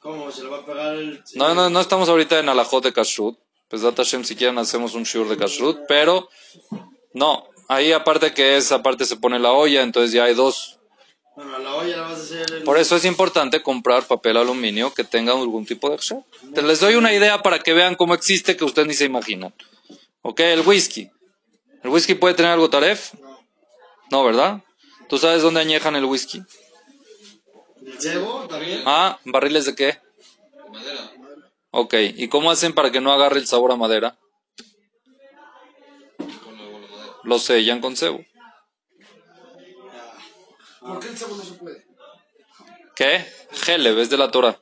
¿Cómo? 0.00 0.30
¿Se 0.30 0.42
le 0.42 0.48
va 0.48 0.58
a 0.58 0.66
pegar 0.66 0.94
el...? 0.96 1.22
No, 1.34 1.54
no, 1.54 1.70
no 1.70 1.80
estamos 1.80 2.08
ahorita 2.08 2.38
en 2.38 2.48
alajot 2.48 2.84
de 2.84 2.92
kashrut. 2.92 3.38
Pues 3.68 3.82
Hashem, 3.82 4.22
si 4.24 4.36
quieren 4.36 4.58
hacemos 4.58 4.94
un 4.94 5.02
shiur 5.04 5.28
de 5.28 5.36
kashrut, 5.36 5.78
pero 5.88 6.28
no, 7.12 7.48
ahí 7.68 7.92
aparte 7.92 8.32
que 8.34 8.56
es, 8.56 8.70
aparte 8.72 9.04
se 9.06 9.16
pone 9.16 9.38
la 9.38 9.52
olla, 9.52 9.82
entonces 9.82 10.12
ya 10.12 10.24
hay 10.24 10.34
dos. 10.34 10.78
Bueno, 11.36 11.56
a 11.56 11.58
la 11.58 11.74
olla 11.74 11.96
la 11.96 12.02
vas 12.02 12.18
a 12.18 12.22
hacer... 12.22 12.46
el- 12.52 12.62
Por 12.62 12.78
eso 12.78 12.96
es 12.96 13.04
importante 13.04 13.62
comprar 13.62 14.06
papel 14.06 14.36
aluminio 14.36 14.92
que 14.94 15.02
tenga 15.04 15.32
algún 15.32 15.66
tipo 15.66 15.90
de 15.90 15.96
kashrut. 15.96 16.24
Te 16.54 16.62
les 16.62 16.80
doy 16.80 16.94
una 16.94 17.12
idea 17.12 17.42
para 17.42 17.58
que 17.58 17.72
vean 17.72 17.96
cómo 17.96 18.14
existe 18.14 18.56
que 18.56 18.64
ustedes 18.64 18.86
ni 18.88 18.94
se 18.94 19.04
imaginan. 19.04 19.52
Ok, 20.22 20.40
el 20.40 20.60
whisky. 20.60 21.10
¿El 21.82 21.90
whisky 21.90 22.14
puede 22.14 22.34
tener 22.34 22.52
algo 22.52 22.70
taref? 22.70 23.12
No, 24.10 24.24
¿verdad? 24.24 24.62
¿Tú 25.08 25.18
sabes 25.18 25.42
dónde 25.42 25.60
añejan 25.60 25.96
el 25.96 26.04
whisky? 26.04 26.42
¿El 27.84 28.00
cebo 28.00 28.46
también? 28.48 28.82
Ah, 28.86 29.18
¿barriles 29.24 29.66
de 29.66 29.74
qué? 29.74 29.98
Madera. 30.72 31.10
Ok, 31.72 31.94
¿y 32.16 32.28
cómo 32.28 32.50
hacen 32.52 32.72
para 32.72 32.90
que 32.92 33.00
no 33.00 33.12
agarre 33.12 33.38
el 33.40 33.46
sabor 33.46 33.72
a 33.72 33.76
madera. 33.76 34.16
Lo 37.24 37.38
sellan 37.38 37.80
con 37.80 37.96
cebo. 37.96 38.24
¿Por 40.84 41.00
qué 41.00 41.08
el 41.08 41.16
cebo 41.18 41.36
no 41.36 41.42
se 41.44 41.54
puede? 41.54 41.84
¿Qué? 42.94 43.24
Geleb 43.52 43.98
es 43.98 44.10
de 44.10 44.16
la 44.18 44.30
Torah. 44.30 44.60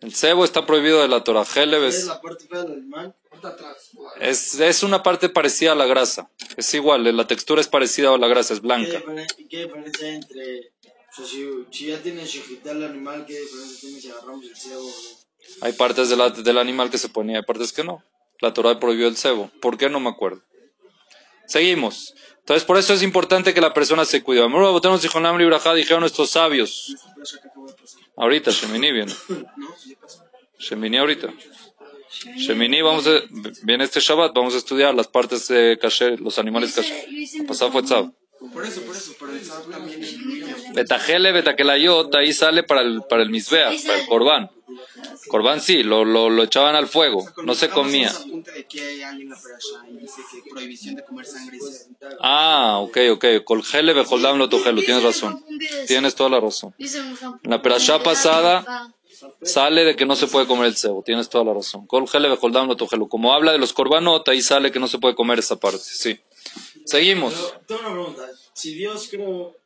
El 0.00 0.14
cebo 0.14 0.44
está 0.44 0.64
prohibido 0.66 1.00
de 1.02 1.08
la 1.08 1.24
Torah. 1.24 1.44
Geleb 1.44 1.82
¿Qué 1.82 1.88
es 1.88 1.94
es, 1.96 2.06
la 2.06 2.20
parte 2.20 2.44
del 2.50 2.66
animal? 2.72 3.14
Es, 4.20 4.54
es 4.60 4.82
una 4.82 5.02
parte 5.02 5.28
parecida 5.28 5.72
a 5.72 5.74
la 5.74 5.86
grasa. 5.86 6.30
Es 6.56 6.72
igual, 6.74 7.04
la 7.16 7.26
textura 7.26 7.60
es 7.60 7.68
parecida 7.68 8.14
a 8.14 8.18
la 8.18 8.28
grasa, 8.28 8.54
es 8.54 8.60
¿Qué, 8.60 8.66
blanca. 8.66 9.02
qué 9.50 9.64
diferencia 9.64 10.06
hay 10.08 10.14
entre... 10.16 10.58
O 10.68 11.16
sea, 11.16 11.26
si, 11.26 11.46
si 11.70 11.86
ya 11.86 11.98
tienes 12.02 12.28
shejitá 12.30 12.72
el 12.72 12.82
animal, 12.84 13.24
¿qué 13.26 13.38
diferencia 13.38 13.80
tiene 13.80 14.00
si 14.00 14.10
agarramos 14.10 14.44
el 14.44 14.56
cebo? 14.56 14.90
Hay 15.60 15.72
partes 15.74 16.08
de 16.08 16.16
la- 16.16 16.30
del 16.30 16.58
animal 16.58 16.90
que 16.90 16.98
se 16.98 17.08
ponía, 17.08 17.38
hay 17.38 17.44
partes 17.44 17.72
que 17.72 17.84
no. 17.84 18.02
La 18.40 18.52
Torah 18.52 18.80
prohibió 18.80 19.06
el 19.08 19.16
cebo. 19.16 19.50
¿Por 19.60 19.78
qué? 19.78 19.88
No 19.88 20.00
me 20.00 20.10
acuerdo. 20.10 20.42
Seguimos. 21.46 22.14
Entonces, 22.44 22.64
por 22.66 22.76
eso 22.76 22.92
es 22.92 23.02
importante 23.02 23.54
que 23.54 23.62
la 23.62 23.72
persona 23.72 24.04
se 24.04 24.22
cuide. 24.22 24.42
Dijeron 24.42 26.00
nuestros 26.00 26.28
sabios. 26.28 26.94
Ahorita, 28.18 28.50
Shemini 28.50 28.92
viene. 28.92 29.12
Shemini 30.58 30.98
ahorita. 30.98 31.32
Shemini, 32.36 32.82
vamos 32.82 33.06
a, 33.06 33.22
viene 33.62 33.84
este 33.84 34.00
Shabbat, 34.00 34.34
vamos 34.34 34.54
a 34.54 34.58
estudiar 34.58 34.94
las 34.94 35.08
partes 35.08 35.48
de 35.48 35.78
kasher, 35.80 36.20
los 36.20 36.38
animales 36.38 36.74
kasher. 36.74 37.46
Pasado 37.46 37.72
fue 37.72 37.82
Tzav. 37.82 38.12
Por 38.52 38.66
eso, 38.66 38.82
por 38.82 38.94
eso, 38.94 39.14
pero 39.18 39.32
el 39.32 39.42
sabor 39.42 39.70
también 39.70 40.02
es 40.02 40.74
Betajele, 40.74 41.32
betakelayot, 41.32 42.14
ahí 42.14 42.34
sale 42.34 42.62
para 42.62 42.82
el, 42.82 43.00
para 43.08 43.22
el 43.22 43.30
Mizbeach, 43.30 43.86
para 43.86 43.98
el 43.98 44.06
Corban. 44.06 44.50
Corban 45.28 45.60
sí, 45.60 45.82
lo, 45.82 46.04
lo, 46.04 46.30
lo 46.30 46.42
echaban 46.42 46.74
al 46.76 46.86
fuego, 46.86 47.26
no 47.44 47.54
se 47.54 47.68
comía. 47.68 48.12
Ah, 52.20 52.78
ok, 52.80 52.98
ok. 53.12 53.24
Colgele, 53.44 53.92
bejoldam, 53.92 54.38
lo 54.38 54.48
tujelu, 54.48 54.82
tienes 54.82 55.02
razón. 55.02 55.44
Tienes 55.86 56.14
toda 56.14 56.30
la 56.30 56.40
razón. 56.40 56.74
En 56.78 57.50
la 57.50 57.62
perashá 57.62 58.02
pasada 58.02 58.92
sale 59.42 59.84
de 59.84 59.96
que 59.96 60.06
no 60.06 60.16
se 60.16 60.26
puede 60.26 60.46
comer 60.46 60.66
el 60.66 60.76
cebo, 60.76 61.02
tienes 61.02 61.28
toda 61.28 61.44
la 61.44 61.54
razón. 61.54 61.86
Colgele, 61.86 62.28
bejoldam, 62.28 62.68
lo 62.68 62.76
tujelu. 62.76 63.08
Como 63.08 63.32
habla 63.32 63.52
de 63.52 63.58
los 63.58 63.72
corbanot, 63.72 64.28
ahí 64.28 64.42
sale 64.42 64.72
que 64.72 64.80
no 64.80 64.88
se 64.88 64.98
puede 64.98 65.14
comer 65.14 65.38
esa 65.38 65.56
parte, 65.56 65.78
sí. 65.78 66.20
Seguimos. 66.84 67.32
Pero 67.34 67.60
tengo 67.66 67.80
una 67.80 67.90
pregunta. 67.90 68.28
Si 68.52 68.74
Dios 68.74 69.08
creó 69.10 69.56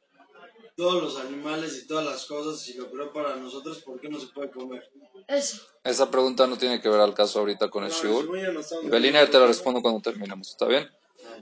todos 0.79 1.03
los 1.03 1.19
animales 1.19 1.77
y 1.83 1.89
todas 1.89 2.05
las 2.07 2.25
cosas 2.27 2.67
y 2.69 2.75
lo 2.75 2.89
creó 2.89 3.13
para 3.13 3.35
nosotros, 3.35 3.83
¿por 3.83 4.01
qué 4.01 4.09
no 4.09 4.21
se 4.21 4.29
puede 4.29 4.49
comer? 4.53 4.89
Eso. 5.27 5.61
Esa 5.83 6.09
pregunta 6.09 6.47
no 6.47 6.57
tiene 6.57 6.81
que 6.81 6.89
ver 6.89 7.01
al 7.01 7.15
caso 7.15 7.41
ahorita 7.41 7.69
con 7.69 7.83
el 7.83 7.91
shiur. 7.91 8.27
No 8.27 8.89
Belina, 8.89 9.29
te 9.29 9.41
la 9.41 9.49
respondo 9.49 9.83
cuando 9.83 10.01
terminemos, 10.01 10.51
¿está 10.51 10.67
bien? 10.67 10.89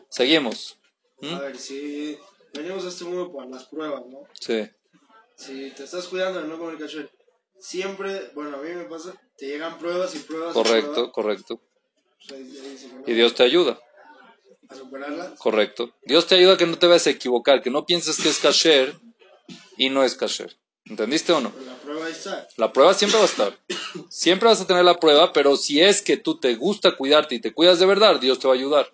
Seguimos. 0.09 0.78
A 1.23 1.38
ver, 1.40 1.59
si 1.59 2.19
venimos 2.55 2.87
a 2.87 2.88
este 2.88 3.05
mundo 3.05 3.31
por 3.31 3.47
las 3.47 3.64
pruebas, 3.66 4.07
¿no? 4.07 4.23
Sí. 4.40 4.66
Si 5.35 5.71
te 5.73 5.85
estás 5.85 6.09
cuidando 6.09 6.40
de 6.40 6.49
no 6.49 6.59
comer 6.59 6.78
caché, 6.78 7.11
siempre, 7.59 8.31
bueno, 8.35 8.57
a 8.57 8.61
mí 8.62 8.71
me 8.71 8.85
pasa, 8.85 9.12
te 9.37 9.49
llegan 9.49 9.76
pruebas 9.78 10.14
y 10.14 10.21
pruebas. 10.21 10.52
y 10.52 10.55
Correcto, 10.55 10.93
pruebas. 10.93 11.12
correcto. 11.12 11.55
O 11.55 12.25
sea, 12.26 12.38
y 12.38 12.45
que 12.50 12.88
no, 12.88 13.02
Y 13.07 13.12
Dios 13.12 13.35
te 13.35 13.43
ayuda. 13.43 13.78
a 14.71 14.75
superarlas. 14.75 15.38
Correcto. 15.38 15.93
Dios 16.07 16.26
te 16.26 16.37
ayuda 16.37 16.55
a 16.55 16.57
que 16.57 16.64
no 16.64 16.78
te 16.78 16.87
vayas 16.87 17.07
a 17.07 17.11
equivocar, 17.11 17.61
que 17.62 17.69
no 17.71 17.85
pienses 17.85 18.16
que 18.16 18.31
es 18.31 18.38
kasher 18.38 18.97
y 19.76 19.90
no 19.90 20.04
es 20.04 20.14
kasher. 20.14 20.56
¿Entendiste 20.85 21.33
o 21.33 21.40
no? 21.40 21.52
La 21.64 21.75
prueba 21.76 22.09
está. 22.09 22.49
La 22.56 22.73
prueba 22.73 22.95
siempre 22.95 23.18
va 23.18 23.25
a 23.25 23.28
estar. 23.28 23.59
Siempre 24.09 24.49
vas 24.49 24.61
a 24.61 24.66
tener 24.66 24.85
la 24.85 25.00
prueba, 25.00 25.33
pero 25.33 25.56
si 25.56 25.80
es 25.80 26.00
que 26.00 26.16
tú 26.16 26.38
te 26.38 26.54
gusta 26.54 26.97
cuidarte 26.97 27.35
y 27.35 27.40
te 27.40 27.52
cuidas 27.52 27.80
de 27.80 27.87
verdad, 27.87 28.21
Dios 28.21 28.38
te 28.38 28.47
va 28.47 28.54
a 28.54 28.56
ayudar. 28.56 28.92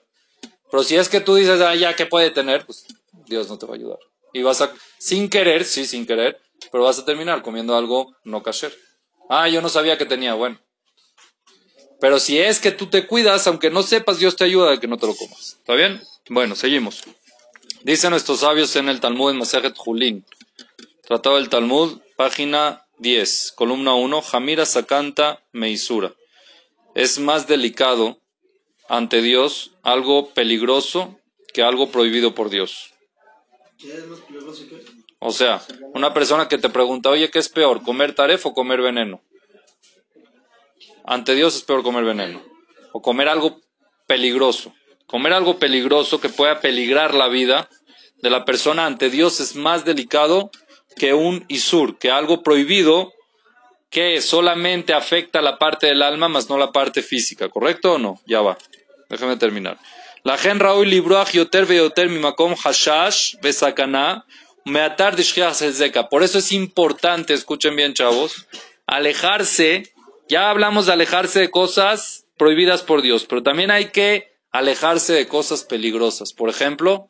Pero 0.70 0.82
si 0.84 0.96
es 0.96 1.10
que 1.10 1.20
tú 1.20 1.34
dices, 1.34 1.60
ah, 1.60 1.74
ya, 1.74 1.94
¿qué 1.94 2.06
puede 2.06 2.30
tener? 2.30 2.64
Pues 2.64 2.86
Dios 3.26 3.48
no 3.48 3.58
te 3.58 3.66
va 3.66 3.74
a 3.74 3.76
ayudar. 3.76 3.98
Y 4.32 4.42
vas 4.42 4.62
a, 4.62 4.72
sin 4.98 5.28
querer, 5.28 5.66
sí, 5.66 5.84
sin 5.84 6.06
querer, 6.06 6.40
pero 6.70 6.84
vas 6.84 6.98
a 6.98 7.04
terminar 7.04 7.42
comiendo 7.42 7.76
algo 7.76 8.16
no 8.24 8.42
kasher. 8.42 8.74
Ah, 9.28 9.48
yo 9.48 9.60
no 9.60 9.68
sabía 9.68 9.98
que 9.98 10.06
tenía, 10.06 10.32
bueno. 10.32 10.58
Pero 12.00 12.18
si 12.18 12.38
es 12.38 12.58
que 12.58 12.72
tú 12.72 12.86
te 12.86 13.06
cuidas, 13.06 13.46
aunque 13.46 13.70
no 13.70 13.82
sepas, 13.82 14.18
Dios 14.18 14.34
te 14.34 14.44
ayuda 14.44 14.72
a 14.72 14.80
que 14.80 14.88
no 14.88 14.96
te 14.96 15.06
lo 15.06 15.14
comas. 15.14 15.56
¿Está 15.58 15.74
bien? 15.74 16.02
Bueno, 16.28 16.56
seguimos. 16.56 17.02
Dicen 17.82 18.10
nuestros 18.10 18.40
sabios 18.40 18.74
en 18.76 18.88
el 18.88 18.98
Talmud 19.00 19.30
en 19.30 19.38
Masejet 19.38 19.76
Julín. 19.76 20.24
Tratado 21.02 21.35
del 21.35 21.49
Talmud, 21.49 22.00
página 22.16 22.87
10, 22.99 23.54
columna 23.56 23.92
1, 23.94 24.23
Jamira 24.23 24.64
Sakanta 24.64 25.42
Meisura. 25.50 26.14
Es 26.94 27.18
más 27.18 27.49
delicado 27.49 28.18
ante 28.88 29.21
Dios 29.21 29.73
algo 29.82 30.28
peligroso 30.32 31.18
que 31.52 31.64
algo 31.64 31.90
prohibido 31.90 32.37
por 32.37 32.50
Dios. 32.50 32.94
¿Qué 33.78 33.92
es 33.92 34.06
más 34.06 34.21
peligroso 34.21 34.64
que? 34.68 34.80
O 35.18 35.32
sea, 35.32 35.61
una 35.92 36.14
persona 36.14 36.47
que 36.47 36.59
te 36.59 36.68
pregunta, 36.68 37.11
oye, 37.11 37.30
¿qué 37.30 37.40
es 37.40 37.49
peor, 37.49 37.82
comer 37.82 38.14
taref 38.14 38.47
o 38.47 38.54
comer 38.54 38.80
veneno? 38.80 39.21
Ante 41.04 41.35
Dios 41.35 41.56
es 41.56 41.62
peor 41.62 41.82
comer 41.82 42.04
veneno. 42.04 42.40
O 42.92 43.02
comer 43.02 43.28
algo 43.28 43.61
peligroso. 44.06 44.73
Comer 45.09 45.32
algo 45.32 45.59
peligroso 45.59 46.21
que 46.21 46.28
pueda 46.28 46.61
peligrar 46.61 47.12
la 47.12 47.26
vida 47.26 47.68
de 48.23 48.30
la 48.30 48.44
persona 48.44 48.87
ante 48.87 49.11
Dios 49.11 49.40
es 49.40 49.56
más 49.56 49.85
delicado 49.85 50.52
que 50.96 51.14
un 51.14 51.44
isur, 51.49 51.99
que 51.99 52.11
algo 52.11 52.42
prohibido 52.42 53.12
que 53.90 54.22
solamente 54.22 54.94
afecta 54.94 55.42
la 55.42 55.58
parte 55.58 55.87
del 55.87 56.02
alma, 56.02 56.28
más 56.28 56.49
no 56.49 56.56
la 56.56 56.72
parte 56.72 57.02
física. 57.02 57.50
¿Correcto 57.50 57.94
o 57.94 57.99
no? 57.99 58.20
Ya 58.26 58.40
va. 58.40 58.56
Déjame 59.11 59.37
terminar. 59.37 59.78
La 60.25 60.38
gen 60.38 60.61
Raúl 60.61 60.88
veyoter 60.88 62.08
mimakom 62.08 62.54
hashash 62.54 63.34
besakana 63.42 64.25
meatar. 64.64 65.16
Por 66.11 66.22
eso 66.22 66.38
es 66.38 66.52
importante, 66.52 67.34
escuchen 67.34 67.76
bien 67.76 67.92
chavos, 67.92 68.46
alejarse, 68.87 69.92
ya 70.28 70.49
hablamos 70.49 70.87
de 70.87 70.92
alejarse 70.92 71.40
de 71.40 71.50
cosas 71.50 72.25
prohibidas 72.38 72.82
por 72.82 73.02
Dios, 73.02 73.26
pero 73.28 73.42
también 73.42 73.70
hay 73.70 73.87
que 73.87 74.32
alejarse 74.52 75.12
de 75.12 75.28
cosas 75.28 75.64
peligrosas. 75.64 76.32
Por 76.32 76.49
ejemplo, 76.49 77.08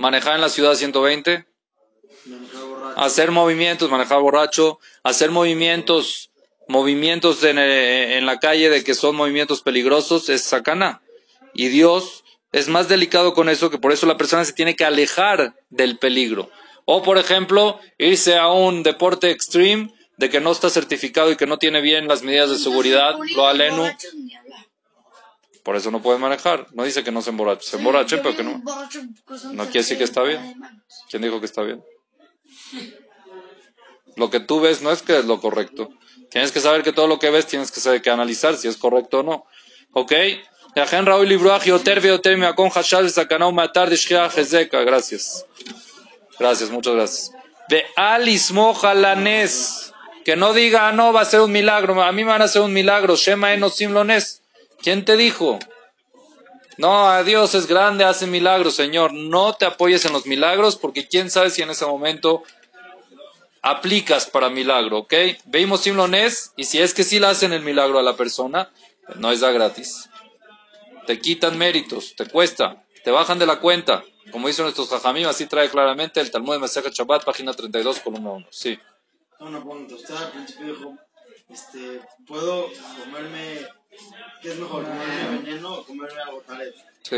manejar 0.00 0.36
en 0.36 0.40
la 0.40 0.48
ciudad 0.48 0.74
120, 0.74 1.44
Manejar 2.24 2.64
borracho. 2.64 3.00
hacer 3.00 3.30
movimientos, 3.30 3.90
manejar 3.90 4.20
borracho, 4.20 4.78
hacer 5.02 5.30
movimientos, 5.30 6.30
movimientos 6.68 7.44
en, 7.44 7.58
eh, 7.58 8.16
en 8.16 8.24
la 8.24 8.38
calle 8.38 8.70
de 8.70 8.82
que 8.82 8.94
son 8.94 9.14
movimientos 9.14 9.60
peligrosos, 9.60 10.30
es 10.30 10.42
sacana. 10.42 11.02
Y 11.52 11.68
Dios 11.68 12.24
es 12.50 12.68
más 12.68 12.88
delicado 12.88 13.34
con 13.34 13.50
eso, 13.50 13.70
que 13.70 13.78
por 13.78 13.92
eso 13.92 14.06
la 14.06 14.16
persona 14.16 14.44
se 14.46 14.54
tiene 14.54 14.74
que 14.74 14.86
alejar 14.86 15.54
del 15.68 15.98
peligro. 15.98 16.50
O, 16.86 17.02
por 17.02 17.18
ejemplo, 17.18 17.78
irse 17.98 18.38
a 18.38 18.48
un 18.48 18.82
deporte 18.82 19.30
extreme 19.30 19.92
de 20.16 20.30
que 20.30 20.40
no 20.40 20.50
está 20.50 20.70
certificado 20.70 21.30
y 21.30 21.36
que 21.36 21.46
no 21.46 21.58
tiene 21.58 21.82
bien 21.82 22.08
las 22.08 22.22
medidas 22.22 22.48
de 22.48 22.58
seguridad, 22.58 23.16
lo 23.34 23.46
alenu. 23.46 23.84
Por 25.62 25.76
eso 25.76 25.90
no 25.90 26.02
puede 26.02 26.18
manejar. 26.18 26.66
No 26.72 26.84
dice 26.84 27.04
que 27.04 27.12
no 27.12 27.22
se 27.22 27.30
emborrache, 27.30 27.68
se 27.68 27.76
emborrache, 27.76 28.16
Yo 28.16 28.22
pero 28.22 28.36
que 28.36 28.42
no. 28.42 28.62
No 29.52 29.64
quiere 29.64 29.80
decir 29.80 29.98
que 29.98 30.04
está 30.04 30.22
bien. 30.22 30.60
¿Quién 31.08 31.22
dijo 31.22 31.40
que 31.40 31.46
está 31.46 31.62
bien? 31.62 31.82
Lo 34.16 34.30
que 34.30 34.40
tú 34.40 34.60
ves 34.60 34.82
no 34.82 34.90
es 34.90 35.02
que 35.02 35.18
es 35.18 35.24
lo 35.24 35.40
correcto. 35.40 35.90
Tienes 36.30 36.52
que 36.52 36.60
saber 36.60 36.82
que 36.82 36.92
todo 36.92 37.06
lo 37.06 37.18
que 37.18 37.30
ves 37.30 37.46
tienes 37.46 37.70
que 37.70 37.80
saber 37.80 38.02
que 38.02 38.10
analizar 38.10 38.56
si 38.56 38.68
es 38.68 38.76
correcto 38.76 39.20
o 39.20 39.22
no. 39.22 39.46
¿Ok? 39.92 40.12
Gracias. 44.84 45.46
Gracias, 46.38 46.70
muchas 46.70 46.94
gracias. 46.94 47.32
De 47.68 47.84
Alismo 47.96 48.74
Jalanes. 48.74 49.92
Que 50.24 50.36
no 50.36 50.52
diga, 50.52 50.88
ah, 50.88 50.92
no, 50.92 51.12
va 51.12 51.22
a 51.22 51.24
ser 51.24 51.40
un 51.40 51.50
milagro. 51.50 52.02
A 52.02 52.12
mí 52.12 52.24
me 52.24 52.30
van 52.30 52.42
a 52.42 52.44
hacer 52.44 52.62
un 52.62 52.72
milagro. 52.72 53.16
Shema 53.16 53.54
Eno 53.54 53.70
Simlones. 53.70 54.39
¿Quién 54.82 55.04
te 55.04 55.16
dijo? 55.16 55.58
No, 56.78 57.08
a 57.08 57.22
Dios 57.22 57.54
es 57.54 57.66
grande, 57.66 58.04
hace 58.04 58.26
milagros, 58.26 58.74
Señor. 58.74 59.12
No 59.12 59.52
te 59.52 59.66
apoyes 59.66 60.04
en 60.06 60.12
los 60.12 60.26
milagros 60.26 60.76
porque 60.76 61.06
quién 61.06 61.30
sabe 61.30 61.50
si 61.50 61.60
en 61.62 61.70
ese 61.70 61.84
momento 61.84 62.42
aplicas 63.62 64.26
para 64.26 64.48
milagro, 64.48 65.00
¿ok? 65.00 65.14
Veimos 65.44 65.82
simlones 65.82 66.52
y 66.56 66.64
si 66.64 66.80
es 66.80 66.94
que 66.94 67.04
sí 67.04 67.20
le 67.20 67.26
hacen 67.26 67.52
el 67.52 67.62
milagro 67.62 67.98
a 67.98 68.02
la 68.02 68.16
persona, 68.16 68.70
no 69.16 69.30
es 69.30 69.40
da 69.40 69.50
gratis. 69.50 70.08
Te 71.06 71.18
quitan 71.20 71.58
méritos, 71.58 72.14
te 72.16 72.26
cuesta, 72.26 72.82
te 73.04 73.10
bajan 73.10 73.38
de 73.38 73.46
la 73.46 73.60
cuenta. 73.60 74.04
Como 74.32 74.48
dicen 74.48 74.64
nuestros 74.64 74.88
jajamim, 74.88 75.26
así 75.26 75.46
trae 75.46 75.68
claramente 75.68 76.20
el 76.20 76.30
Talmud 76.30 76.54
de 76.54 76.60
Masejet 76.60 76.94
Shabbat, 76.94 77.24
página 77.24 77.52
32, 77.52 78.00
columna 78.00 78.30
1. 78.30 78.46
Sí. 78.50 78.78
Una 79.40 79.58
dijo, 79.58 80.96
este, 81.50 82.00
¿puedo 82.26 82.68
comerme, 83.04 83.66
qué 84.42 84.52
es 84.52 84.58
mejor, 84.58 84.84
comerme 84.84 85.38
veneno 85.38 85.74
o 85.74 85.84
comerme 85.84 86.20
algo? 86.20 86.42
Sí. 87.02 87.16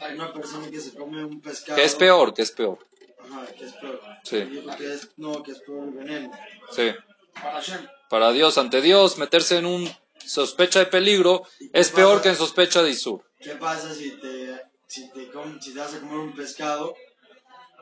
Hay 0.00 0.14
una 0.14 0.32
persona 0.32 0.70
que 0.70 0.80
se 0.80 0.94
come 0.94 1.24
un 1.24 1.40
pescado. 1.40 1.76
¿Qué 1.76 1.84
es 1.84 1.94
peor? 1.94 2.34
¿Qué 2.34 2.42
es 2.42 2.50
peor? 2.52 2.78
Ajá, 3.20 3.46
que 3.46 3.64
es 3.64 3.72
peor. 3.74 4.00
Sí. 4.22 4.38
Yo 4.38 4.46
digo 4.46 4.76
que 4.76 4.94
es, 4.94 5.10
no, 5.16 5.42
que 5.42 5.52
es 5.52 5.60
peor 5.60 5.88
el 5.88 5.94
veneno. 5.94 6.30
Sí. 6.70 6.92
Para 7.34 7.52
Hashem. 7.52 7.86
Para 8.08 8.32
Dios, 8.32 8.58
ante 8.58 8.80
Dios, 8.80 9.18
meterse 9.18 9.58
en 9.58 9.66
un 9.66 9.90
sospecha 10.24 10.78
de 10.78 10.86
peligro 10.86 11.42
es 11.72 11.90
peor 11.90 12.22
que 12.22 12.28
en 12.30 12.36
sospecha 12.36 12.82
de 12.82 12.90
Isur. 12.90 13.22
¿Qué 13.40 13.56
pasa 13.56 13.92
si 13.92 14.10
te, 14.20 14.62
si 14.86 15.10
te, 15.10 15.28
com- 15.30 15.60
si 15.60 15.74
te 15.74 15.80
vas 15.80 15.94
a 15.94 16.00
comer 16.00 16.16
un 16.18 16.34
pescado? 16.34 16.94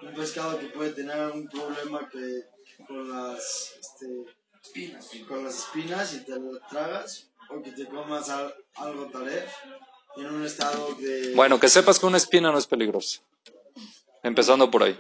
Un 0.01 0.15
pescado 0.15 0.59
que 0.59 0.67
puede 0.67 0.91
tener 0.91 1.31
un 1.31 1.47
problema 1.49 2.09
que 2.11 2.45
con 2.87 3.09
las, 3.11 3.75
este, 3.79 4.07
Espinas. 4.63 5.11
con 5.29 5.45
las 5.45 5.59
espinas 5.59 6.15
y 6.15 6.25
te 6.25 6.33
lo 6.39 6.59
tragas, 6.71 7.29
o 7.51 7.61
que 7.63 7.73
te 7.73 7.87
comas 7.87 8.29
al- 8.31 8.55
algo 8.77 9.07
taref 9.07 9.51
en 10.17 10.27
un 10.27 10.45
estado 10.45 10.95
de... 10.95 11.35
Bueno, 11.35 11.59
que 11.59 11.69
sepas 11.69 11.99
que 11.99 12.07
una 12.07 12.17
espina 12.19 12.51
no 12.53 12.59
es 12.59 12.67
peligrosa. 12.67 13.21
Empezando 14.23 14.71
por 14.71 14.83
ahí. 14.85 14.99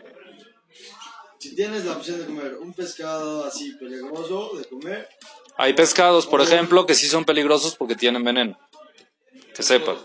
Si 1.38 1.54
tienes 1.54 1.84
la 1.84 1.92
opción 1.92 2.18
de 2.20 2.26
comer 2.26 2.54
un 2.56 2.72
pescado 2.72 3.44
así 3.44 3.72
peligroso 3.74 4.52
de 4.56 4.64
comer, 4.64 5.08
Hay 5.56 5.74
pescados, 5.74 6.26
por 6.26 6.40
ejemplo, 6.40 6.86
que 6.86 6.94
sí 6.94 7.06
son 7.08 7.24
peligrosos 7.24 7.76
porque 7.76 7.94
tienen 7.94 8.24
veneno. 8.24 8.58
Que 9.54 9.62
sepas. 9.62 9.98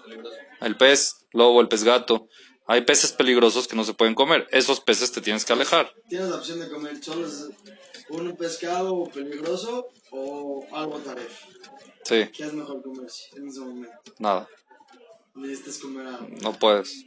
El 0.61 0.75
pez, 0.77 1.25
lobo, 1.31 1.61
el 1.61 1.67
pez 1.67 1.83
gato. 1.83 2.27
Hay 2.67 2.81
peces 2.81 3.11
peligrosos 3.13 3.67
que 3.67 3.75
no 3.77 3.83
se 3.85 3.93
pueden 3.93 4.13
comer. 4.13 4.47
Esos 4.51 4.81
peces 4.81 5.11
te 5.11 5.21
tienes 5.21 5.45
que 5.45 5.53
alejar. 5.53 5.93
tienes 6.09 6.29
la 6.29 6.35
opción 6.35 6.59
de 6.59 6.69
comer 6.69 7.01
solo 7.03 7.25
es 7.25 7.47
un 8.09 8.35
pescado 8.35 9.05
peligroso 9.13 9.87
o 10.11 10.65
algo 10.71 10.97
taref. 10.99 11.43
Sí, 12.03 12.27
¿Qué 12.31 12.43
es 12.43 12.53
mejor 12.53 12.81
comer 12.81 13.07
en 13.35 13.47
ese 13.47 13.59
momento? 13.59 14.13
nada. 14.19 14.47
Necesitas 15.35 15.77
comer 15.79 16.07
algo. 16.07 16.27
No 16.41 16.53
puedes. 16.53 17.05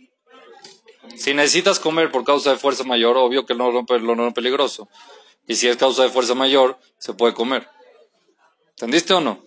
Si 1.17 1.35
necesitas 1.35 1.81
comer 1.81 2.11
por 2.11 2.25
causa 2.25 2.51
de 2.51 2.57
fuerza 2.57 2.85
mayor, 2.85 3.17
obvio 3.17 3.47
que 3.47 3.55
no 3.55 3.71
rompe 3.71 3.99
lo 3.99 4.15
no 4.15 4.29
es 4.29 4.35
peligroso. 4.35 4.89
Y 5.47 5.57
si 5.57 5.67
es 5.67 5.77
causa 5.77 6.05
de 6.05 6.11
fuerza 6.11 6.35
mayor, 6.35 6.79
se 6.99 7.15
puede 7.15 7.35
comer. 7.35 7.67
¿Entendiste 8.71 9.15
o 9.15 9.21
no? 9.21 9.43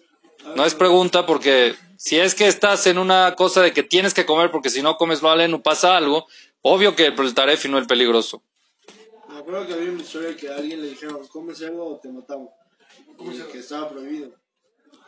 No 0.55 0.65
es 0.65 0.75
pregunta 0.75 1.25
porque 1.25 1.75
si 1.97 2.19
es 2.19 2.35
que 2.35 2.47
estás 2.47 2.85
en 2.87 2.97
una 2.97 3.35
cosa 3.35 3.61
de 3.61 3.71
que 3.71 3.83
tienes 3.83 4.13
que 4.13 4.25
comer 4.25 4.51
porque 4.51 4.69
si 4.69 4.81
no 4.81 4.97
comes 4.97 5.21
lo 5.21 5.29
aleno 5.29 5.63
pasa 5.63 5.95
algo, 5.95 6.27
obvio 6.61 6.95
que 6.95 7.05
el 7.05 7.33
taref 7.33 7.65
y 7.65 7.69
no 7.69 7.77
el 7.77 7.87
peligroso. 7.87 8.43
Acuerdo 9.43 9.67
que 9.67 9.73
había 9.73 9.91
una 9.91 10.01
historia 10.01 10.37
que 10.37 10.47
a 10.47 10.55
alguien 10.55 10.81
le 10.81 10.87
dijeron, 10.87 11.27
come 11.27 11.53
cerdo 11.53 11.85
o 11.85 11.99
te 11.99 12.07
matamos. 12.07 12.47
Y 13.19 13.51
que 13.51 13.59
estaba 13.59 13.89
prohibido. 13.89 14.31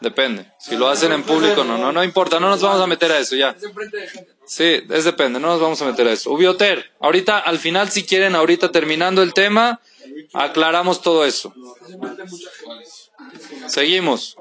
Depende. 0.02 0.52
Si 0.60 0.76
lo 0.76 0.90
hacen 0.90 1.14
en 1.14 1.24
público, 1.24 1.64
no, 1.64 1.78
no, 1.78 1.94
no 1.94 2.04
importa, 2.04 2.38
no 2.38 2.50
nos 2.50 2.62
vamos 2.62 2.82
a 2.82 2.86
meter 2.86 3.14
a 3.14 3.20
eso 3.20 3.38
ya. 3.38 3.52
Es 3.52 3.64
enfrente 3.64 3.96
de 3.96 4.08
gente. 4.10 4.36
Sí, 4.46 4.84
es 4.90 5.06
depende, 5.06 5.40
no 5.40 5.48
nos 5.48 5.62
vamos 5.62 5.82
a 5.82 5.86
meter 5.86 6.06
a 6.08 6.12
eso. 6.12 6.32
Ubioter, 6.32 6.92
ahorita, 7.00 7.40
al 7.40 7.60
final, 7.60 7.90
si 7.92 8.04
quieren, 8.04 8.36
ahorita 8.36 8.74
terminando 8.74 9.24
el 9.24 9.34
tema, 9.34 9.80
aclaramos 10.34 11.02
todo 11.02 11.24
eso. 11.24 11.54
Seguimos. 13.68 14.36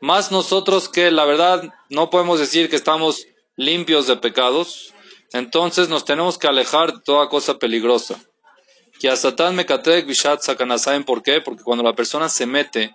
Más 0.00 0.30
nosotros 0.30 0.88
que 0.88 1.10
la 1.10 1.24
verdad 1.24 1.74
no 1.88 2.10
podemos 2.10 2.38
decir 2.38 2.70
que 2.70 2.76
estamos 2.76 3.26
limpios 3.56 4.06
de 4.06 4.16
pecados, 4.16 4.94
entonces 5.32 5.88
nos 5.88 6.04
tenemos 6.04 6.38
que 6.38 6.46
alejar 6.46 6.92
de 6.92 7.00
toda 7.04 7.28
cosa 7.28 7.58
peligrosa. 7.58 8.20
Que 9.00 9.08
a 9.08 9.16
Satán 9.16 9.56
mekatek 9.56 10.06
bishat 10.06 10.40
sakana. 10.40 10.78
¿Saben 10.78 11.04
por 11.04 11.22
qué? 11.22 11.40
Porque 11.40 11.64
cuando 11.64 11.82
la 11.82 11.94
persona 11.94 12.28
se 12.28 12.46
mete 12.46 12.94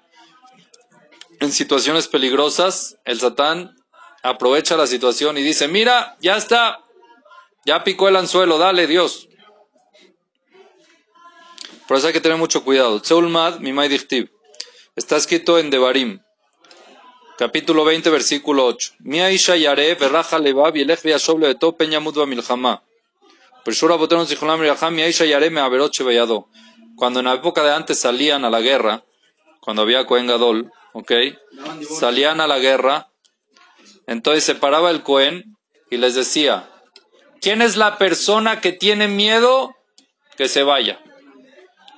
en 1.40 1.52
situaciones 1.52 2.08
peligrosas, 2.08 2.98
el 3.06 3.20
Satán 3.20 3.76
aprovecha 4.24 4.78
la 4.78 4.88
situación 4.88 5.38
y 5.38 5.42
dice, 5.42 5.68
mira, 5.68 6.18
ya 6.22 6.38
está, 6.38 6.80
ya 7.66 7.84
picó 7.84 8.08
el 8.08 8.16
anzuelo, 8.16 8.58
dale 8.58 8.88
Dios. 8.88 9.28
Por 11.88 11.98
eso 11.98 12.08
hay 12.08 12.14
que 12.14 12.22
tener 12.22 12.38
mucho 12.38 12.64
cuidado. 12.64 13.02
Tseulmad, 13.02 13.60
Mimai 13.60 13.90
Dichtib. 13.90 14.30
Está 14.96 15.18
escrito 15.18 15.58
en 15.58 15.70
Devarim, 15.70 16.20
capítulo 17.40 17.86
20, 17.86 18.10
versículo 18.10 18.66
8. 18.66 18.96
Mia 19.00 19.32
Isha 19.32 19.56
Yare, 19.56 19.96
Berraja 19.96 20.38
Levab, 20.40 20.76
Yelech 20.76 21.02
Viashob 21.04 21.40
Levetó, 21.40 21.72
Peña 21.72 22.02
Mudva 22.02 22.26
Milhamá. 22.26 22.84
Pershura 23.64 23.96
Boteron 23.96 24.28
Zichulam 24.28 24.60
Miraham, 24.60 24.94
Mia 24.94 25.08
Isha 25.08 25.24
Yare, 25.24 25.50
Me 25.50 25.62
Averoche 25.62 26.04
Veyado. 26.04 26.50
Cuando 26.98 27.20
en 27.22 27.28
la 27.28 27.36
época 27.36 27.64
de 27.64 27.74
antes 27.74 27.98
salían 27.98 28.44
a 28.44 28.50
la 28.50 28.60
guerra, 28.60 29.06
cuando 29.62 29.84
había 29.84 30.06
Cohen 30.06 30.28
Gadol, 30.28 30.70
¿ok? 30.92 31.14
Salían 31.98 32.42
a 32.42 32.48
la 32.48 32.60
guerra, 32.60 33.08
entonces 34.06 34.44
se 34.44 34.56
paraba 34.56 34.92
el 34.92 35.02
Cohen 35.02 35.56
y 35.90 35.96
les 35.96 36.16
decía, 36.16 36.70
¿quién 37.40 37.62
es 37.62 37.78
la 37.78 37.98
persona 37.98 38.60
que 38.60 38.74
tiene 38.74 39.08
miedo 39.08 39.74
que 40.36 40.50
se 40.50 40.64
vaya? 40.64 41.00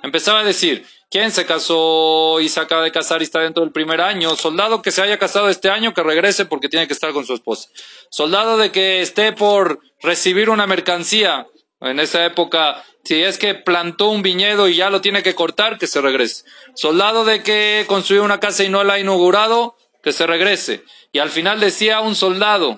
Empezaba 0.04 0.42
a 0.42 0.44
decir, 0.44 0.86
¿quién 1.12 1.30
se 1.30 1.46
casó 1.46 2.40
y 2.40 2.50
se 2.50 2.60
acaba 2.60 2.84
de 2.84 2.92
casar 2.92 3.22
y 3.22 3.26
está 3.26 3.42
dentro 3.42 3.64
del 3.64 3.74
primer 3.74 4.02
año? 4.02 4.36
Soldado 4.36 4.82
que 4.82 4.90
se 4.90 5.04
haya 5.04 5.20
casado 5.20 5.50
este 5.50 5.70
año, 5.70 5.94
que 5.94 6.02
regrese 6.02 6.46
porque 6.46 6.70
tiene 6.70 6.88
que 6.88 6.94
estar 6.94 7.12
con 7.12 7.26
su 7.28 7.34
esposa. 7.34 7.70
Soldado 8.10 8.58
de 8.58 8.72
que 8.72 9.02
esté 9.02 9.34
por 9.34 9.80
recibir 10.02 10.50
una 10.50 10.66
mercancía. 10.66 11.46
En 11.82 12.00
esa 12.00 12.26
época, 12.26 12.84
si 13.04 13.24
es 13.24 13.38
que 13.38 13.56
plantó 13.56 14.10
un 14.10 14.22
viñedo 14.22 14.70
y 14.70 14.76
ya 14.76 14.90
lo 14.90 15.02
tiene 15.02 15.24
que 15.24 15.36
cortar, 15.36 15.78
que 15.78 15.88
se 15.88 16.00
regrese. 16.00 16.46
Soldado 16.76 17.26
de 17.26 17.44
que 17.44 17.86
construyó 17.88 18.24
una 18.24 18.40
casa 18.40 18.64
y 18.64 18.70
no 18.70 18.84
la 18.84 18.94
ha 18.94 19.00
inaugurado, 19.00 19.76
que 20.04 20.14
se 20.14 20.28
regrese. 20.28 20.84
Y 21.12 21.20
al 21.20 21.30
final 21.30 21.60
decía 21.60 22.02
un 22.02 22.16
soldado 22.16 22.78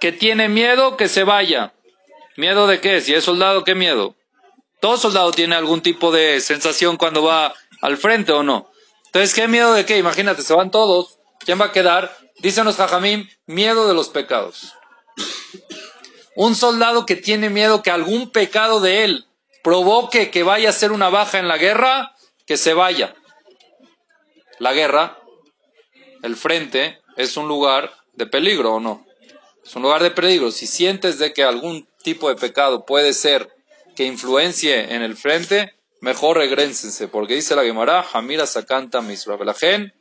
que 0.00 0.12
tiene 0.12 0.48
miedo, 0.48 0.96
que 0.96 1.08
se 1.08 1.24
vaya. 1.24 1.74
¿Miedo 2.36 2.66
de 2.66 2.80
qué? 2.80 3.00
Si 3.00 3.12
es 3.12 3.24
soldado, 3.24 3.64
¿qué 3.64 3.74
miedo? 3.74 4.14
Todo 4.80 4.98
soldado 4.98 5.32
tiene 5.32 5.54
algún 5.54 5.80
tipo 5.80 6.12
de 6.12 6.40
sensación 6.40 6.96
cuando 6.98 7.22
va 7.22 7.54
al 7.84 7.98
frente 7.98 8.32
o 8.32 8.42
no. 8.42 8.70
Entonces, 9.04 9.34
¿qué 9.34 9.46
miedo 9.46 9.74
de 9.74 9.84
qué? 9.84 9.98
Imagínate, 9.98 10.40
se 10.40 10.54
van 10.54 10.70
todos. 10.70 11.18
¿Quién 11.40 11.60
va 11.60 11.66
a 11.66 11.72
quedar? 11.72 12.16
Dicen 12.38 12.64
los 12.64 12.76
jajamim, 12.76 13.28
miedo 13.44 13.86
de 13.86 13.92
los 13.92 14.08
pecados. 14.08 14.72
Un 16.34 16.54
soldado 16.54 17.04
que 17.04 17.14
tiene 17.14 17.50
miedo 17.50 17.82
que 17.82 17.90
algún 17.90 18.30
pecado 18.30 18.80
de 18.80 19.04
él 19.04 19.26
provoque 19.62 20.30
que 20.30 20.42
vaya 20.42 20.70
a 20.70 20.72
ser 20.72 20.92
una 20.92 21.10
baja 21.10 21.38
en 21.38 21.46
la 21.46 21.58
guerra, 21.58 22.16
que 22.46 22.56
se 22.56 22.72
vaya. 22.72 23.14
La 24.58 24.72
guerra, 24.72 25.18
el 26.22 26.36
frente, 26.36 27.02
es 27.18 27.36
un 27.36 27.48
lugar 27.48 27.92
de 28.14 28.26
peligro 28.26 28.76
o 28.76 28.80
no. 28.80 29.04
Es 29.62 29.76
un 29.76 29.82
lugar 29.82 30.02
de 30.02 30.10
peligro. 30.10 30.50
Si 30.52 30.66
sientes 30.66 31.18
de 31.18 31.34
que 31.34 31.44
algún 31.44 31.86
tipo 32.02 32.30
de 32.30 32.36
pecado 32.36 32.86
puede 32.86 33.12
ser 33.12 33.54
que 33.94 34.04
influencie 34.04 34.94
en 34.94 35.02
el 35.02 35.18
frente, 35.18 35.74
mejor 36.04 36.36
regrénsense, 36.36 37.08
porque 37.08 37.34
dice 37.34 37.56
la 37.56 37.64
Gemara, 37.64 38.04
Hamira 38.12 38.46
Sakanta 38.46 39.00
Misra. 39.00 39.36
Velajen, 39.36 39.92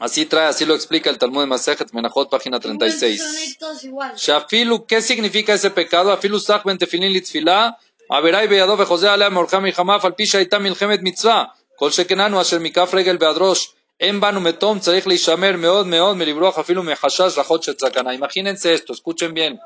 Así 0.00 0.26
trae, 0.26 0.46
así 0.46 0.64
lo 0.64 0.74
explica 0.74 1.10
el 1.10 1.18
Talmud 1.18 1.42
de 1.42 1.46
Masejet 1.46 1.92
Menachot, 1.92 2.28
página 2.28 2.56
Son 2.60 2.76
36. 2.76 3.56
todos 3.58 3.84
igual. 3.84 4.16
Shafilu, 4.16 4.84
¿qué 4.84 5.00
significa 5.00 5.54
ese 5.54 5.70
pecado? 5.70 6.10
Afilu 6.10 6.40
sach 6.40 6.64
ben 6.64 6.76
tefilin 6.76 7.12
litzfila, 7.12 7.78
averai 8.08 8.48
beyado 8.48 8.76
vejose 8.76 9.06
alea 9.08 9.30
morjam 9.30 9.62
milchama, 9.62 10.00
al 10.02 10.14
pisha 10.16 10.40
itam 10.40 10.64
milchemet 10.64 11.02
mitzvah, 11.02 11.54
kol 11.76 11.92
shekenanu 11.92 12.40
asher 12.40 12.58
mikaf 12.58 12.92
regel 12.94 13.18
beadrosh, 13.18 13.68
en 13.98 14.18
banu 14.18 14.40
metom 14.40 14.80
tzarich 14.80 15.06
leishamer 15.06 15.56
meod 15.56 15.86
meod 15.86 16.16
melibroch 16.16 16.56
afilu 16.58 16.82
mehashash 16.82 17.36
rachot 17.36 17.62
shetzakana. 17.62 18.12
Imagínense 18.12 18.72
esto, 18.72 18.94
escuchen 18.94 19.32
bien. 19.34 19.60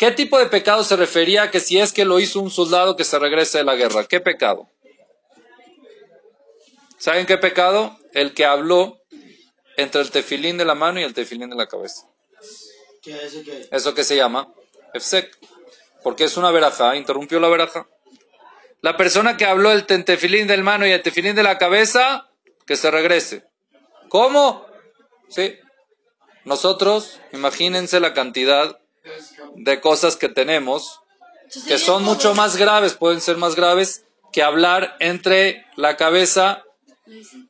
¿Qué 0.00 0.10
tipo 0.12 0.38
de 0.38 0.46
pecado 0.46 0.82
se 0.82 0.96
refería 0.96 1.50
que 1.50 1.60
si 1.60 1.78
es 1.78 1.92
que 1.92 2.06
lo 2.06 2.20
hizo 2.20 2.40
un 2.40 2.50
soldado 2.50 2.96
que 2.96 3.04
se 3.04 3.18
regrese 3.18 3.58
de 3.58 3.64
la 3.64 3.74
guerra? 3.74 4.06
¿Qué 4.06 4.18
pecado? 4.18 4.66
¿Saben 6.96 7.26
qué 7.26 7.36
pecado? 7.36 7.98
El 8.14 8.32
que 8.32 8.46
habló 8.46 9.02
entre 9.76 10.00
el 10.00 10.10
tefilín 10.10 10.56
de 10.56 10.64
la 10.64 10.74
mano 10.74 11.00
y 11.00 11.02
el 11.02 11.12
tefilín 11.12 11.50
de 11.50 11.56
la 11.56 11.66
cabeza. 11.66 12.08
¿Qué 13.02 13.12
es 13.12 13.34
qué? 13.44 13.68
¿Eso 13.70 13.92
qué 13.92 14.02
se 14.02 14.16
llama? 14.16 14.48
Efsek. 14.94 15.38
Porque 16.02 16.24
es 16.24 16.38
una 16.38 16.50
veraja, 16.50 16.96
interrumpió 16.96 17.38
la 17.38 17.48
veraja. 17.48 17.86
La 18.80 18.96
persona 18.96 19.36
que 19.36 19.44
habló 19.44 19.70
el 19.70 19.84
tefilín 19.84 20.46
del 20.46 20.62
mano 20.62 20.86
y 20.86 20.92
el 20.92 21.02
tefilín 21.02 21.36
de 21.36 21.42
la 21.42 21.58
cabeza, 21.58 22.30
que 22.66 22.76
se 22.76 22.90
regrese. 22.90 23.44
¿Cómo? 24.08 24.64
Sí. 25.28 25.58
Nosotros, 26.46 27.20
imagínense 27.34 28.00
la 28.00 28.14
cantidad 28.14 28.80
de 29.56 29.80
cosas 29.80 30.16
que 30.16 30.28
tenemos 30.28 31.00
que 31.66 31.78
son 31.78 32.04
mucho 32.04 32.34
más 32.34 32.56
graves, 32.56 32.94
pueden 32.94 33.20
ser 33.20 33.36
más 33.36 33.56
graves 33.56 34.04
que 34.32 34.42
hablar 34.42 34.96
entre 35.00 35.66
la 35.76 35.96
cabeza 35.96 36.62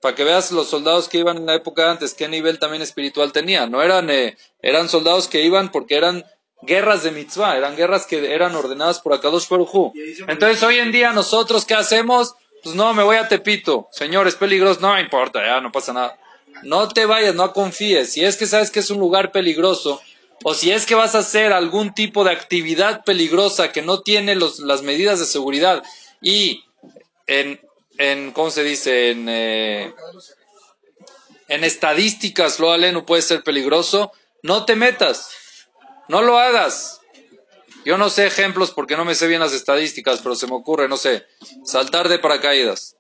para 0.01 0.15
que 0.15 0.25
veas 0.25 0.53
los 0.53 0.69
soldados 0.69 1.09
que 1.09 1.19
iban 1.19 1.37
en 1.37 1.47
la 1.47 1.55
época 1.55 1.91
antes, 1.91 2.15
qué 2.15 2.29
nivel 2.29 2.59
también 2.59 2.83
espiritual 2.83 3.33
tenían. 3.33 3.71
No 3.71 3.83
eran, 3.83 4.09
eh, 4.09 4.39
eran 4.63 4.89
soldados 4.89 5.29
que 5.29 5.45
iban 5.45 5.71
porque 5.71 5.97
eran 5.97 6.25
guerras 6.63 7.03
de 7.03 7.11
mitzvah, 7.11 7.59
eran 7.59 7.77
guerras 7.77 8.07
que 8.07 8.33
eran 8.33 8.55
ordenadas 8.55 9.01
por 9.01 9.13
Akadosh 9.13 9.49
Baruj. 9.49 9.93
Entonces 10.29 10.63
hoy 10.63 10.79
en 10.79 10.93
día 10.93 11.13
nosotros, 11.13 11.67
¿qué 11.67 11.75
hacemos? 11.75 12.35
Pues 12.63 12.75
no, 12.75 12.95
me 12.95 13.03
voy 13.03 13.17
a 13.17 13.29
Tepito. 13.29 13.89
Señor, 13.93 14.27
es 14.27 14.35
peligroso. 14.35 14.81
No 14.81 14.95
me 14.95 15.01
importa, 15.01 15.45
ya 15.45 15.61
no 15.61 15.71
pasa 15.73 15.93
nada. 15.93 16.19
No 16.63 16.89
te 16.89 17.05
vayas, 17.05 17.35
no 17.35 17.53
confíes. 17.53 18.13
Si 18.13 18.25
es 18.25 18.37
que 18.37 18.47
sabes 18.47 18.71
que 18.71 18.81
es 18.81 18.91
un 18.91 18.99
lugar 18.99 19.31
peligroso, 19.31 20.01
o 20.43 20.55
si 20.55 20.71
es 20.71 20.87
que 20.87 20.95
vas 20.95 21.15
a 21.15 21.19
hacer 21.19 21.53
algún 21.53 21.95
tipo 21.95 22.25
de 22.25 22.33
actividad 22.33 23.05
peligrosa 23.05 23.73
que 23.73 23.83
no 23.83 24.01
tiene 24.01 24.35
los, 24.35 24.61
las 24.61 24.83
medidas 24.83 25.19
de 25.19 25.27
seguridad 25.27 25.83
y 26.23 26.65
en, 27.27 27.61
en 27.99 28.33
¿cómo 28.33 28.51
se 28.51 28.65
dice? 28.65 29.11
En, 29.11 29.29
eh, 29.29 29.95
en 31.49 31.65
estadísticas 31.65 32.59
lo 32.59 32.73
aleno 32.73 33.05
puede 33.05 33.23
ser 33.23 33.43
peligroso, 33.43 34.13
no 34.43 34.65
te 34.65 34.77
metas, 34.77 35.31
no 36.09 36.23
lo 36.23 36.39
hagas. 36.39 37.01
Yo 37.85 37.97
no 37.97 38.11
sé 38.11 38.27
ejemplos 38.27 38.73
porque 38.73 38.97
no 38.97 39.05
me 39.05 39.15
sé 39.15 39.27
bien 39.27 39.41
las 39.41 39.53
estadísticas, 39.53 40.21
pero 40.23 40.35
se 40.35 40.47
me 40.47 40.55
ocurre, 40.55 40.89
no 40.89 40.97
sé, 40.97 41.27
saltar 41.65 42.09
de 42.09 42.19
paracaídas. 42.19 42.97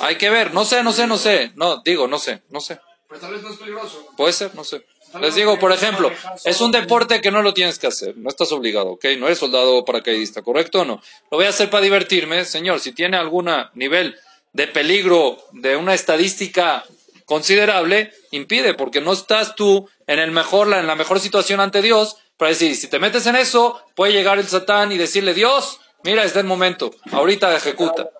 Hay 0.00 0.16
que 0.16 0.30
ver, 0.30 0.52
no 0.52 0.64
sé, 0.64 0.82
no 0.82 0.92
sé, 0.92 1.06
no 1.06 1.18
sé. 1.18 1.52
No, 1.56 1.82
digo, 1.82 2.06
no 2.08 2.18
sé, 2.18 2.42
no 2.50 2.60
sé. 2.60 2.80
Pero 3.08 3.20
tal 3.20 3.32
vez 3.32 3.42
no 3.42 3.50
es 3.50 3.56
peligroso. 3.56 4.12
Puede 4.16 4.32
ser, 4.32 4.54
no 4.54 4.64
sé. 4.64 4.84
Les 5.20 5.34
digo, 5.34 5.58
por 5.58 5.72
ejemplo, 5.72 6.10
es 6.44 6.60
un 6.60 6.72
deporte 6.72 7.20
que 7.20 7.30
no 7.30 7.42
lo 7.42 7.54
tienes 7.54 7.78
que 7.78 7.86
hacer, 7.86 8.16
no 8.16 8.28
estás 8.28 8.52
obligado, 8.52 8.90
¿ok? 8.92 9.04
No 9.18 9.26
eres 9.26 9.38
soldado 9.38 9.84
paracaidista, 9.84 10.42
¿correcto 10.42 10.80
o 10.80 10.84
no? 10.84 11.00
Lo 11.30 11.38
voy 11.38 11.46
a 11.46 11.50
hacer 11.50 11.70
para 11.70 11.82
divertirme, 11.82 12.44
señor. 12.44 12.80
Si 12.80 12.92
tiene 12.92 13.16
algún 13.16 13.50
nivel 13.74 14.16
de 14.52 14.66
peligro, 14.66 15.38
de 15.52 15.76
una 15.76 15.94
estadística 15.94 16.84
considerable, 17.24 18.12
impide, 18.30 18.74
porque 18.74 19.00
no 19.00 19.12
estás 19.12 19.54
tú 19.54 19.88
en 20.06 20.18
el 20.18 20.32
mejor, 20.32 20.72
en 20.72 20.86
la 20.86 20.96
mejor 20.96 21.20
situación 21.20 21.60
ante 21.60 21.82
Dios 21.82 22.16
para 22.36 22.50
decir, 22.50 22.76
si 22.76 22.88
te 22.88 22.98
metes 22.98 23.26
en 23.26 23.36
eso, 23.36 23.80
puede 23.94 24.12
llegar 24.12 24.38
el 24.38 24.46
Satán 24.46 24.92
y 24.92 24.98
decirle, 24.98 25.34
Dios, 25.34 25.80
mira, 26.04 26.24
es 26.24 26.36
el 26.36 26.44
momento, 26.44 26.90
ahorita 27.10 27.56
ejecuta. 27.56 28.10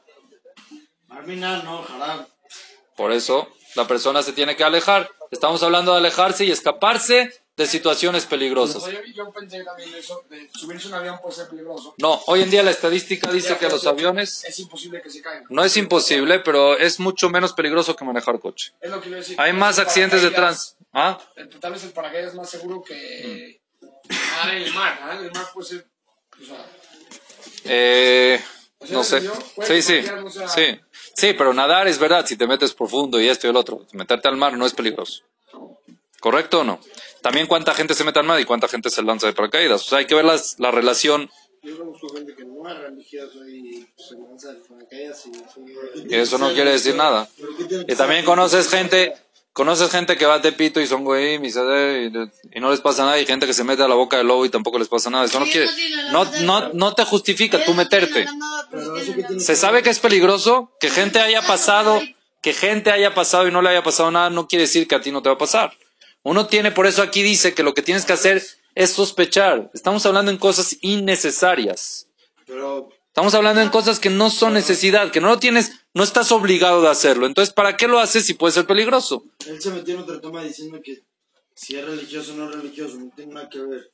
Por 2.96 3.12
eso 3.12 3.49
la 3.76 3.86
persona 3.86 4.22
se 4.22 4.32
tiene 4.32 4.56
que 4.56 4.64
alejar. 4.64 5.10
Estamos 5.30 5.62
hablando 5.62 5.92
de 5.92 5.98
alejarse 5.98 6.44
y 6.44 6.50
escaparse 6.50 7.32
de 7.56 7.66
situaciones 7.66 8.26
peligrosas. 8.26 8.84
Yo, 8.84 8.98
yo 9.14 9.32
pensé 9.32 9.64
también 9.64 9.94
eso, 9.94 10.22
de 10.28 10.48
subirse 10.54 10.88
un 10.88 10.94
avión 10.94 11.18
puede 11.22 11.34
ser 11.36 11.48
peligroso. 11.48 11.94
No, 11.98 12.20
hoy 12.26 12.42
en 12.42 12.50
día 12.50 12.62
la 12.62 12.70
estadística 12.70 13.30
dice 13.32 13.56
que 13.56 13.68
los 13.68 13.86
aviones 13.86 14.44
Es 14.44 14.58
imposible 14.58 15.00
que 15.00 15.08
se 15.10 15.22
caigan. 15.22 15.44
no 15.48 15.64
es 15.64 15.76
imposible, 15.76 16.40
pero 16.40 16.76
es 16.76 17.00
mucho 17.00 17.30
menos 17.30 17.52
peligroso 17.54 17.96
que 17.96 18.04
manejar 18.04 18.38
coche. 18.40 18.72
Es 18.80 18.90
lo 18.90 19.00
que 19.00 19.08
iba 19.08 19.16
a 19.16 19.20
decir. 19.20 19.40
Hay 19.40 19.52
más 19.54 19.78
El 19.78 19.84
accidentes 19.86 20.22
de 20.22 20.30
tránsito. 20.32 20.76
¿Ah? 20.92 21.18
el- 21.36 21.48
Tal 21.60 21.72
vez 21.72 21.84
el 21.84 21.90
paracaídas 21.92 22.30
es 22.30 22.34
más 22.34 22.50
seguro 22.50 22.82
que 22.82 23.60
nadar 24.08 24.54
en 24.56 24.62
el 24.62 24.74
mar. 24.74 24.98
Nadar 25.00 25.16
en 25.20 25.24
el 25.26 25.32
mar 25.32 25.46
puede 25.54 25.68
ser. 25.68 25.86
O 26.42 26.44
sea, 26.44 26.66
Eh, 27.64 28.40
O 28.78 28.86
sea, 28.86 28.96
no 28.96 29.02
sé. 29.04 29.22
yo, 29.22 29.32
Sí, 29.66 29.82
sí. 29.82 29.98
o 30.24 30.30
sea- 30.30 30.48
Sí. 30.48 30.80
Sí, 31.14 31.32
pero 31.32 31.52
nadar 31.54 31.88
es 31.88 31.98
verdad, 31.98 32.26
si 32.26 32.36
te 32.36 32.46
metes 32.46 32.74
profundo 32.74 33.20
y 33.20 33.28
esto 33.28 33.46
y 33.46 33.50
el 33.50 33.56
otro. 33.56 33.80
Meterte 33.92 34.28
al 34.28 34.36
mar 34.36 34.56
no 34.56 34.66
es 34.66 34.74
peligroso. 34.74 35.22
¿Correcto 36.20 36.60
o 36.60 36.64
no? 36.64 36.80
También 37.22 37.46
cuánta 37.46 37.74
gente 37.74 37.94
se 37.94 38.04
mete 38.04 38.18
al 38.18 38.26
mar 38.26 38.40
y 38.40 38.44
cuánta 38.44 38.68
gente 38.68 38.90
se 38.90 39.02
lanza 39.02 39.26
de 39.26 39.32
paracaídas. 39.32 39.82
O 39.82 39.84
sea, 39.88 39.98
hay 39.98 40.06
que 40.06 40.14
ver 40.14 40.24
las- 40.24 40.58
la 40.58 40.70
relación 40.70 41.30
Yo 41.66 41.79
conozco 41.79 42.09
gente 42.14 42.35
que 42.35 42.44
no 42.44 42.68
es 42.68 42.79
religiosa 42.79 43.38
y 43.48 43.87
se 43.96 44.14
lanza 44.14 44.55
paracaídas 44.68 45.24
y 45.26 45.31
así. 45.44 45.61
Y 46.09 46.14
eso 46.14 46.38
no 46.38 46.52
quiere 46.52 46.70
decir 46.72 46.94
nada. 46.94 47.29
¿Pero 47.37 47.57
qué 47.57 47.64
tiene 47.64 47.87
que 47.87 47.92
Y 47.92 47.96
también 47.96 48.24
conoces 48.24 48.68
gente, 48.68 49.14
conoces 49.52 49.90
gente 49.90 50.16
que 50.16 50.26
va 50.26 50.35
a 50.35 50.40
Tepito 50.42 50.81
y 50.81 50.87
son 50.87 51.02
güey 51.05 51.44
y, 51.44 51.50
se- 51.50 52.11
y, 52.12 52.57
y 52.57 52.61
no 52.61 52.70
les 52.70 52.81
pasa 52.81 53.05
nada. 53.05 53.18
Y 53.18 53.26
gente 53.26 53.46
que 53.46 53.52
se 53.52 53.64
mete 53.64 53.83
a 53.83 53.88
la 53.88 53.96
boca 53.96 54.16
del 54.18 54.29
lobo 54.29 54.44
y 54.46 54.48
tampoco 54.50 54.79
les 54.79 54.88
pasa 54.88 55.11
nada. 55.11 55.24
Eso 55.24 55.40
no 55.40 55.46
quiere, 55.46 55.68
no 56.12 56.24
no, 56.42 56.72
no, 56.72 56.94
te 56.94 57.05
justifica 57.05 57.64
tú 57.64 57.74
meterte. 57.74 58.26
Se 59.38 59.57
sabe 59.57 59.83
que 59.83 59.90
es 59.90 59.98
peligroso, 59.98 60.70
que 60.79 60.88
gente 60.90 61.18
haya 61.20 61.42
pasado, 61.42 62.00
que 62.42 62.52
gente 62.52 62.90
haya 62.92 63.14
pasado 63.14 63.48
y 63.48 63.50
no 63.50 63.61
le 63.62 63.70
haya 63.70 63.83
pasado 63.83 64.11
nada, 64.11 64.31
no 64.31 64.46
quiere 64.46 64.62
decir 64.62 64.87
que 64.87 64.94
a 64.94 65.00
ti 65.00 65.11
no 65.11 65.22
te 65.22 65.29
va 65.31 65.35
a 65.35 65.38
pasar. 65.38 65.72
Uno 66.22 66.46
tiene, 66.46 66.70
por 66.70 66.87
eso 66.87 67.02
aquí 67.02 67.22
dice 67.22 67.55
que 67.55 67.62
lo 67.62 67.74
que 67.74 67.83
tienes 67.83 68.05
que 68.05 68.12
hacer 68.12 68.42
es 68.76 68.90
sospechar. 68.92 69.70
Estamos 69.74 70.06
hablando 70.06 70.30
en 70.30 70.38
cosas 70.38 70.76
innecesarias. 70.82 72.06
Pero 72.46 72.88
Estamos 73.16 73.34
hablando 73.34 73.62
en 73.62 73.70
cosas 73.70 73.98
que 73.98 74.10
no 74.10 74.28
son 74.28 74.52
necesidad, 74.52 75.10
que 75.10 75.22
no 75.22 75.28
lo 75.28 75.38
tienes, 75.38 75.72
no 75.94 76.02
estás 76.02 76.30
obligado 76.32 76.82
de 76.82 76.90
hacerlo. 76.90 77.24
Entonces, 77.24 77.54
¿para 77.54 77.74
qué 77.74 77.88
lo 77.88 77.98
haces 77.98 78.26
si 78.26 78.34
puede 78.34 78.52
ser 78.52 78.66
peligroso? 78.66 79.24
él 79.46 79.58
se 79.58 79.70
metió 79.70 79.94
en 79.94 80.00
otro 80.00 80.20
tema 80.20 80.44
diciendo 80.44 80.78
que 80.84 81.02
si 81.54 81.78
es 81.78 81.84
religioso 81.86 82.34
o 82.34 82.36
no 82.36 82.50
es 82.50 82.56
religioso, 82.56 82.98
no 82.98 83.10
tiene 83.16 83.32
nada 83.32 83.48
que 83.48 83.60
ver. 83.60 83.90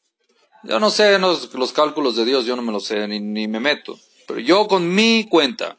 Yo 0.65 0.81
no 0.81 0.91
sé 0.91 1.21
los, 1.21 1.55
los 1.55 1.73
cálculos 1.73 2.17
de 2.17 2.25
Dios, 2.25 2.47
yo 2.47 2.57
no 2.57 2.63
me 2.63 2.73
los 2.73 2.85
sé, 2.85 3.07
ni, 3.07 3.21
ni 3.21 3.47
me 3.47 3.61
meto. 3.61 3.97
Pero 4.27 4.41
yo 4.41 4.67
con 4.67 4.93
mi 4.93 5.29
cuenta, 5.29 5.79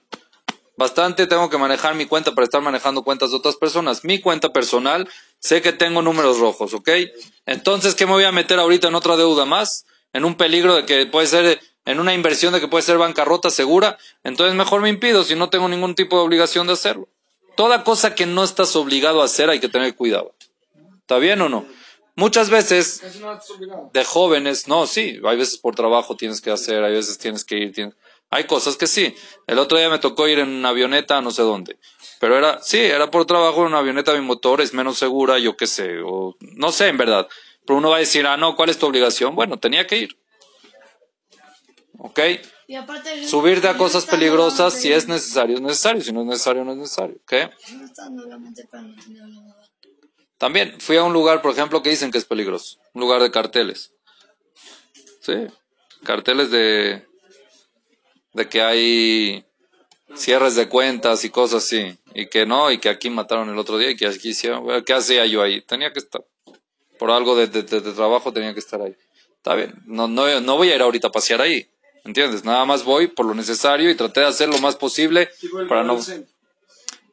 bastante 0.78 1.28
tengo 1.28 1.50
que 1.50 1.58
manejar 1.58 1.96
mi 1.96 2.06
cuenta 2.06 2.34
para 2.34 2.46
estar 2.46 2.62
manejando 2.62 3.04
cuentas 3.04 3.32
de 3.32 3.36
otras 3.36 3.58
personas. 3.58 4.06
Mi 4.06 4.22
cuenta 4.22 4.54
personal, 4.54 5.10
sé 5.44 5.62
que 5.62 5.74
tengo 5.74 6.02
números 6.02 6.40
rojos, 6.40 6.74
¿ok? 6.74 6.90
Entonces, 7.46 7.96
¿qué 7.96 8.06
me 8.06 8.14
voy 8.14 8.24
a 8.24 8.32
meter 8.32 8.60
ahorita 8.60 8.88
en 8.88 8.96
otra 8.96 9.18
deuda 9.18 9.44
más? 9.46 9.86
En 10.14 10.24
un 10.24 10.36
peligro 10.36 10.76
de 10.76 10.86
que 10.86 11.06
puede 11.06 11.28
ser, 11.28 11.60
en 11.86 12.00
una 12.00 12.14
inversión 12.14 12.54
de 12.54 12.62
que 12.62 12.70
puede 12.70 12.82
ser 12.84 12.98
bancarrota 12.98 13.50
segura. 13.50 13.98
Entonces, 14.24 14.56
mejor 14.56 14.82
me 14.82 14.88
impido 14.90 15.24
si 15.26 15.36
no 15.36 15.50
tengo 15.50 15.68
ningún 15.68 15.96
tipo 15.96 16.16
de 16.18 16.24
obligación 16.24 16.66
de 16.68 16.74
hacerlo. 16.74 17.10
Toda 17.58 17.84
cosa 17.84 18.16
que 18.16 18.26
no 18.26 18.44
estás 18.44 18.76
obligado 18.78 19.22
a 19.22 19.26
hacer 19.26 19.50
hay 19.50 19.60
que 19.60 19.68
tener 19.68 19.96
cuidado. 19.96 20.34
¿Está 21.02 21.18
bien 21.18 21.42
o 21.42 21.50
no? 21.50 21.66
Muchas 22.16 22.50
veces 22.50 23.02
de 23.92 24.06
jóvenes, 24.06 24.68
no, 24.68 24.88
sí, 24.88 25.20
hay 25.26 25.38
veces 25.38 25.58
por 25.58 25.76
trabajo 25.76 26.16
tienes 26.16 26.40
que 26.42 26.52
hacer, 26.52 26.84
hay 26.84 26.94
veces 26.94 27.18
tienes 27.18 27.44
que 27.44 27.58
ir, 27.58 27.74
tienes- 27.74 27.96
hay 28.30 28.46
cosas 28.46 28.78
que 28.78 28.88
sí. 28.88 29.14
El 29.48 29.60
otro 29.60 29.78
día 29.78 29.90
me 29.90 30.00
tocó 30.00 30.28
ir 30.28 30.40
en 30.40 30.50
una 30.50 30.70
avioneta 30.70 31.22
no 31.22 31.32
sé 31.32 31.42
dónde, 31.42 31.78
pero 32.24 32.38
era, 32.38 32.62
sí, 32.62 32.78
era 32.78 33.12
por 33.12 33.26
trabajo 33.26 33.64
en 33.64 33.68
una 33.68 33.80
avioneta 33.80 34.14
bimotor, 34.14 34.62
es 34.62 34.74
menos 34.74 34.98
segura, 34.98 35.40
yo 35.40 35.58
qué 35.58 35.68
sé, 35.68 36.00
o 36.06 36.38
no 36.40 36.72
sé 36.72 36.88
en 36.88 36.96
verdad. 36.96 37.28
Pero 37.66 37.80
uno 37.80 37.90
va 37.90 37.98
a 37.98 38.00
decir, 38.00 38.26
ah, 38.26 38.38
no, 38.38 38.56
¿cuál 38.56 38.70
es 38.70 38.80
tu 38.80 38.86
obligación? 38.86 39.36
Bueno, 39.36 39.60
tenía 39.60 39.86
que 39.86 39.98
ir. 39.98 40.18
¿Ok? 41.98 42.20
Y 42.68 42.76
aparte, 42.76 43.28
Subirte 43.28 43.68
a 43.68 43.76
cosas 43.76 44.06
peligrosas, 44.06 44.74
si 44.74 44.94
es 44.94 45.06
necesario, 45.06 45.58
es 45.58 45.62
necesario, 45.62 46.02
si 46.02 46.14
no 46.14 46.22
es 46.22 46.28
necesario, 46.28 46.64
no 46.64 46.72
es 46.72 46.78
necesario. 46.78 47.18
¿Ok? 47.24 47.34
También 50.38 50.80
fui 50.80 50.96
a 50.96 51.04
un 51.04 51.12
lugar, 51.12 51.42
por 51.42 51.52
ejemplo, 51.52 51.84
que 51.84 51.90
dicen 51.90 52.10
que 52.10 52.20
es 52.20 52.26
peligroso. 52.26 52.80
Un 52.94 53.02
lugar 53.02 53.22
de 53.22 53.32
carteles. 53.32 53.92
Sí. 55.20 55.48
Carteles 56.06 56.52
de, 56.52 57.06
de 58.32 58.48
que 58.48 58.62
hay 58.62 59.46
cierres 60.16 60.56
de 60.56 60.68
cuentas 60.70 61.24
y 61.26 61.30
cosas 61.30 61.64
así. 61.64 61.98
Y 62.14 62.28
que 62.28 62.46
no, 62.46 62.72
y 62.72 62.78
que 62.78 62.90
aquí 62.90 63.10
mataron 63.10 63.50
el 63.50 63.58
otro 63.58 63.78
día 63.78 63.92
y 63.92 63.96
que 63.96 64.08
aquí 64.08 64.30
hicieron. 64.30 64.64
Bueno, 64.64 64.84
¿Qué 64.86 64.94
hacía 64.94 65.26
yo 65.26 65.42
ahí? 65.42 65.62
Tenía 65.62 65.92
que 65.92 66.00
estar. 66.00 66.24
Por 67.00 67.12
algo 67.12 67.36
de, 67.36 67.48
de- 67.48 67.64
de- 67.64 67.82
de 67.82 67.92
trabajo 67.94 68.32
tenía 68.32 68.54
que 68.54 68.60
estar 68.60 68.82
ahí. 68.82 68.96
Está 69.38 69.56
bien. 69.56 69.74
No, 69.86 70.08
no, 70.08 70.40
no 70.42 70.58
voy 70.58 70.70
a 70.72 70.76
ir 70.76 70.82
ahorita 70.82 71.08
a 71.08 71.12
pasear 71.12 71.42
ahí. 71.42 71.68
¿Entiendes? 72.06 72.44
Nada 72.44 72.66
más 72.66 72.84
voy 72.84 73.08
por 73.08 73.26
lo 73.26 73.34
necesario 73.34 73.90
y 73.90 73.96
traté 73.96 74.20
de 74.22 74.26
hacer 74.28 74.50
lo 74.50 74.58
más 74.60 74.76
posible 74.76 75.30
para 75.70 75.84
no... 75.84 76.00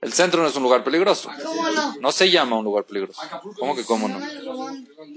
El 0.03 0.13
centro 0.15 0.41
no 0.43 0.49
es 0.49 0.57
un 0.57 0.63
lugar 0.63 0.83
peligroso. 0.83 1.31
¿Cómo 1.45 1.71
no? 1.71 1.95
No 2.01 2.11
se 2.13 2.31
llama 2.31 2.57
un 2.57 2.65
lugar 2.65 2.85
peligroso. 2.85 3.21
¿Cómo 3.59 3.77
que 3.77 3.85
cómo 3.85 4.09
No. 4.09 4.19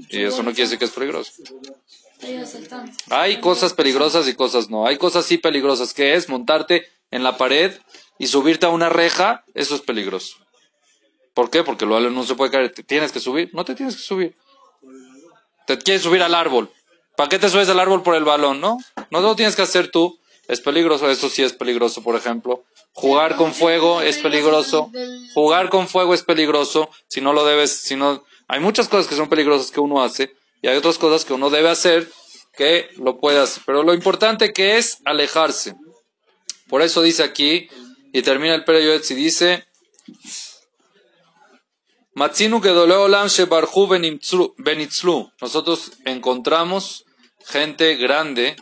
Y 0.09 0.23
eso 0.23 0.43
no 0.43 0.49
quiere 0.51 0.63
decir 0.63 0.77
que 0.77 0.85
es 0.85 0.91
peligroso. 0.91 1.31
Hay 3.09 3.39
cosas 3.39 3.73
peligrosas 3.73 4.27
y 4.27 4.33
cosas 4.33 4.69
no. 4.69 4.85
Hay 4.85 4.97
cosas 4.97 5.25
sí 5.25 5.37
peligrosas, 5.37 5.93
que 5.93 6.15
es 6.15 6.29
montarte 6.29 6.85
en 7.13 7.23
la 7.23 7.37
pared 7.37 7.71
y 8.17 8.25
subirte 8.25 8.65
a 8.65 8.69
una 8.69 8.89
reja, 8.89 9.43
eso 9.53 9.75
es 9.75 9.81
peligroso. 9.81 10.37
¿Por 11.35 11.51
qué? 11.51 11.63
Porque 11.63 11.85
lo 11.85 11.99
no 12.09 12.23
se 12.23 12.33
puede 12.33 12.51
caer. 12.51 12.73
¿Te 12.73 12.83
tienes 12.83 13.11
que 13.11 13.19
subir? 13.19 13.51
No 13.53 13.63
te 13.65 13.75
tienes 13.75 13.95
que 13.95 14.01
subir. 14.01 14.35
Te 15.67 15.77
quieres 15.77 16.01
subir 16.01 16.23
al 16.23 16.33
árbol. 16.33 16.71
¿Para 17.15 17.29
qué 17.29 17.37
te 17.37 17.49
subes 17.49 17.69
al 17.69 17.79
árbol 17.79 18.01
por 18.01 18.15
el 18.15 18.23
balón, 18.23 18.59
no? 18.59 18.79
No 19.11 19.21
lo 19.21 19.35
tienes 19.35 19.55
que 19.55 19.61
hacer 19.61 19.91
tú. 19.91 20.19
Es 20.47 20.59
peligroso, 20.59 21.09
eso 21.09 21.29
sí 21.29 21.43
es 21.43 21.53
peligroso, 21.53 22.01
por 22.01 22.15
ejemplo. 22.15 22.63
Jugar 22.93 23.35
con 23.35 23.53
fuego 23.53 24.01
es 24.01 24.17
peligroso. 24.17 24.91
Jugar 25.35 25.69
con 25.69 25.87
fuego 25.87 26.15
es 26.15 26.23
peligroso. 26.23 26.89
Si 27.07 27.21
no 27.21 27.31
lo 27.31 27.45
debes, 27.45 27.71
si 27.71 27.95
no... 27.95 28.23
Hay 28.47 28.59
muchas 28.59 28.87
cosas 28.89 29.07
que 29.07 29.15
son 29.15 29.29
peligrosas 29.29 29.69
que 29.69 29.79
uno 29.79 30.01
hace 30.03 30.35
y 30.63 30.67
hay 30.67 30.77
otras 30.77 30.97
cosas 30.97 31.25
que 31.25 31.33
uno 31.33 31.51
debe 31.51 31.69
hacer 31.69 32.09
que 32.57 32.89
lo 32.97 33.19
puede 33.19 33.39
hacer. 33.39 33.61
Pero 33.65 33.83
lo 33.83 33.93
importante 33.93 34.51
que 34.51 34.77
es 34.77 34.99
alejarse. 35.05 35.75
Por 36.73 36.81
eso 36.81 37.03
dice 37.03 37.21
aquí, 37.21 37.69
y 38.13 38.23
termina 38.23 38.55
el 38.55 38.63
periodo 38.63 38.99
y 39.07 39.13
dice, 39.13 39.63
Matzinu 42.15 42.59
gedoleo 42.61 43.03
olam 43.03 43.27
shebarhu 43.27 43.85
benitzlu- 43.87 44.55
benitzlu. 44.57 45.31
Nosotros 45.39 45.91
encontramos 46.05 47.05
gente 47.45 47.95
grande 47.97 48.55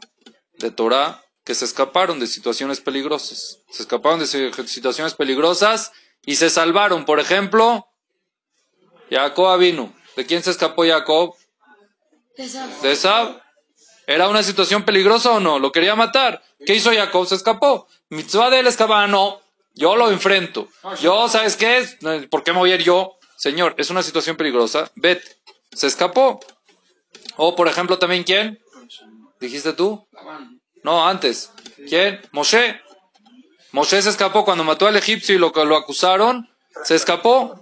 de 0.59 0.71
Torah 0.71 1.23
que 1.45 1.55
se 1.55 1.63
escaparon 1.63 2.19
de 2.19 2.27
situaciones 2.27 2.81
peligrosas. 2.81 3.59
Se 3.71 3.83
escaparon 3.83 4.19
de 4.19 4.27
si- 4.27 4.51
situaciones 4.67 5.13
peligrosas 5.13 5.93
y 6.25 6.35
se 6.35 6.49
salvaron. 6.49 7.05
Por 7.05 7.21
ejemplo, 7.21 7.87
Jacob 9.09 9.57
vino. 9.57 9.95
¿De 10.17 10.25
quién 10.25 10.43
se 10.43 10.51
escapó 10.51 10.83
Jacob? 10.85 11.33
De 12.81 12.91
Esab. 12.91 13.41
¿Era 14.05 14.27
una 14.27 14.43
situación 14.43 14.83
peligrosa 14.83 15.31
o 15.31 15.39
no? 15.39 15.59
¿Lo 15.59 15.71
quería 15.71 15.95
matar? 15.95 16.43
¿Qué 16.65 16.73
hizo 16.75 16.91
Jacob? 16.91 17.25
Se 17.25 17.35
escapó. 17.35 17.87
Mitzvah 18.11 18.49
de 18.49 18.59
él. 18.59 18.69
Yo 19.73 19.95
lo 19.95 20.11
enfrento. 20.11 20.67
Yo, 20.99 21.29
¿sabes 21.29 21.55
qué 21.55 21.77
es? 21.77 21.97
¿Por 22.29 22.43
qué 22.43 22.51
me 22.51 22.59
voy 22.59 22.71
a 22.71 22.75
ir 22.75 22.83
yo? 22.83 23.17
Señor, 23.37 23.73
es 23.77 23.89
una 23.89 24.03
situación 24.03 24.35
peligrosa. 24.35 24.91
Vete. 24.95 25.23
Se 25.73 25.87
escapó. 25.87 26.39
O, 27.37 27.55
por 27.55 27.69
ejemplo, 27.69 27.97
también, 27.97 28.23
¿quién? 28.23 28.59
¿Dijiste 29.39 29.73
tú? 29.73 30.05
No, 30.83 31.07
antes. 31.07 31.51
¿Quién? 31.87 32.19
Moshe. 32.33 32.81
Moshe 33.71 34.01
se 34.01 34.09
escapó 34.09 34.43
cuando 34.43 34.65
mató 34.65 34.87
al 34.87 34.97
egipcio 34.97 35.33
y 35.33 35.37
lo, 35.37 35.51
lo 35.63 35.77
acusaron. 35.77 36.49
Se 36.83 36.95
escapó. 36.95 37.59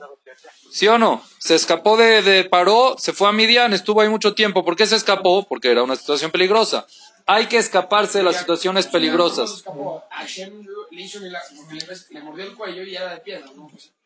¿Sí 0.71 0.88
o 0.88 0.97
no? 0.97 1.23
Se 1.38 1.53
escapó 1.53 1.95
de, 1.95 2.23
de 2.23 2.43
Paró, 2.43 2.95
se 2.97 3.13
fue 3.13 3.27
a 3.27 3.31
Midian, 3.31 3.73
estuvo 3.73 4.01
ahí 4.01 4.09
mucho 4.09 4.35
tiempo. 4.35 4.65
¿Por 4.65 4.75
qué 4.75 4.85
se 4.85 4.95
escapó? 4.95 5.47
Porque 5.47 5.71
era 5.71 5.83
una 5.83 5.95
situación 5.95 6.31
peligrosa. 6.31 6.88
Hay 7.31 7.45
que 7.45 7.57
escaparse 7.57 8.17
de 8.17 8.23
las 8.23 8.37
situaciones 8.37 8.87
¿Cómo 8.87 8.91
se 8.91 8.97
peligrosas. 8.97 9.63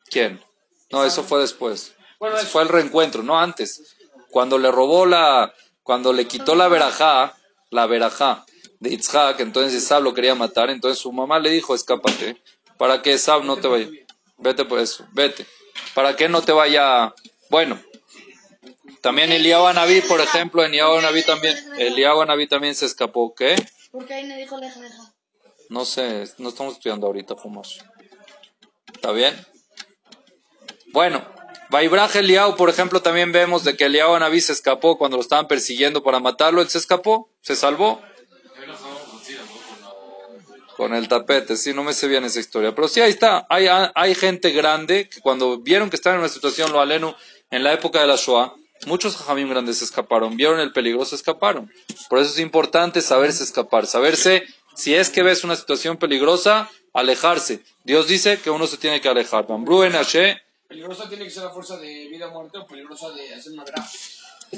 ¿Quién? 0.10 0.44
No, 0.92 1.06
eso 1.06 1.24
fue 1.24 1.40
después. 1.40 1.96
Eso 2.20 2.46
fue 2.48 2.64
el 2.64 2.68
reencuentro, 2.68 3.24
no 3.24 3.40
antes. 3.40 3.96
Cuando 4.30 4.58
le 4.58 4.70
robó 4.72 5.06
la, 5.06 5.54
cuando 5.84 6.12
le 6.12 6.28
quitó 6.28 6.54
la 6.56 6.68
verajá, 6.68 7.38
la 7.70 7.86
verajá 7.86 8.46
de 8.82 8.94
Itzhak, 8.94 9.40
entonces 9.40 9.82
Esab 9.82 10.04
lo 10.04 10.14
quería 10.14 10.36
matar, 10.36 10.70
entonces 10.70 11.00
su 11.00 11.14
mamá 11.14 11.40
le 11.40 11.50
dijo, 11.50 11.74
escápate, 11.74 12.42
para 12.78 13.02
que 13.02 13.14
Esab 13.14 13.46
no 13.46 13.56
te 13.56 13.70
vaya. 13.70 13.88
Vete 14.38 14.66
por 14.66 14.80
eso, 14.80 15.08
vete. 15.14 15.46
Para 15.94 16.18
que 16.18 16.28
no 16.28 16.42
te 16.42 16.52
vaya. 16.52 17.14
Bueno, 17.50 17.80
también 19.04 19.34
Eliyahu 19.34 19.66
Anabí, 19.66 20.00
por 20.00 20.22
ejemplo, 20.22 20.62
en 20.64 20.70
Eliyahu 20.70 20.96
Anabí 20.96 21.24
también, 21.24 21.54
Eliyahu 21.78 22.22
Anabí 22.22 22.48
también 22.48 22.74
se 22.74 22.86
escapó, 22.86 23.36
¿qué? 23.36 23.54
Porque 23.92 24.14
ahí 24.14 24.24
me 24.24 24.38
dijo 24.38 24.58
leja, 24.58 24.80
leja. 24.80 25.14
No 25.68 25.84
sé, 25.84 26.24
no 26.38 26.48
estamos 26.48 26.76
estudiando 26.76 27.08
ahorita, 27.08 27.36
Fumas. 27.36 27.80
¿Está 28.94 29.12
bien? 29.12 29.36
Bueno, 30.94 31.22
Vaibraj 31.70 32.16
Eliau, 32.16 32.56
por 32.56 32.70
ejemplo, 32.70 33.02
también 33.02 33.34
vemos 33.34 33.66
de 33.66 33.76
que 33.76 33.86
Eliau 33.86 34.16
Anabí 34.16 34.40
se 34.40 34.54
escapó 34.54 34.98
cuando 34.98 35.18
lo 35.18 35.22
estaban 35.22 35.50
persiguiendo 35.50 36.02
para 36.02 36.22
matarlo. 36.22 36.62
Él 36.62 36.70
se 36.70 36.78
escapó, 36.78 37.30
se 37.42 37.58
salvó. 37.58 38.02
Con 40.78 40.94
el 40.94 41.10
tapete, 41.10 41.58
sí, 41.58 41.74
no 41.74 41.84
me 41.84 41.92
sé 41.92 42.08
bien 42.08 42.24
esa 42.24 42.40
historia. 42.40 42.74
Pero 42.74 42.88
sí, 42.88 43.02
ahí 43.02 43.10
está. 43.10 43.46
Hay, 43.50 43.68
hay 43.68 44.16
gente 44.16 44.52
grande 44.52 45.10
que 45.10 45.20
cuando 45.20 45.60
vieron 45.60 45.90
que 45.90 45.98
estaban 45.98 46.20
en 46.20 46.22
una 46.22 46.30
situación, 46.30 46.72
lo 46.72 46.80
alenu, 46.80 47.14
en 47.52 47.64
la 47.64 47.74
época 47.74 48.00
de 48.00 48.08
la 48.08 48.16
Shoah, 48.16 48.56
muchos 48.88 49.18
jajamim 49.18 49.50
grandes 49.50 49.80
se 49.80 49.86
escaparon. 49.86 50.36
Vieron 50.38 50.60
el 50.60 50.72
peligro, 50.72 51.06
se 51.06 51.16
escaparon. 51.16 51.72
Por 52.10 52.20
eso 52.20 52.32
es 52.32 52.40
importante 52.40 53.02
saberse 53.02 53.44
escapar, 53.44 53.86
saberse, 53.88 54.44
si 54.76 54.96
es 54.96 55.10
que 55.10 55.24
ves 55.24 55.44
una 55.44 55.56
situación 55.56 55.98
peligrosa, 55.98 56.70
alejarse. 56.94 57.62
Dios 57.84 58.08
dice 58.08 58.40
que 58.40 58.50
uno 58.50 58.68
se 58.68 58.78
tiene 58.78 59.02
que 59.02 59.10
alejar. 59.10 59.46
Peligrosa 59.48 61.08
tiene 61.08 61.26
que 61.26 61.30
ser 61.30 61.44
la 61.44 61.52
fuerza 61.52 61.78
de 61.78 62.08
vida 62.10 62.28
o 62.28 62.32
muerte 62.32 62.58
o 62.58 62.66
peligrosa 62.66 63.12
de 63.12 63.34
hacer 63.34 63.52
una 63.52 63.64
verá. 63.64 63.86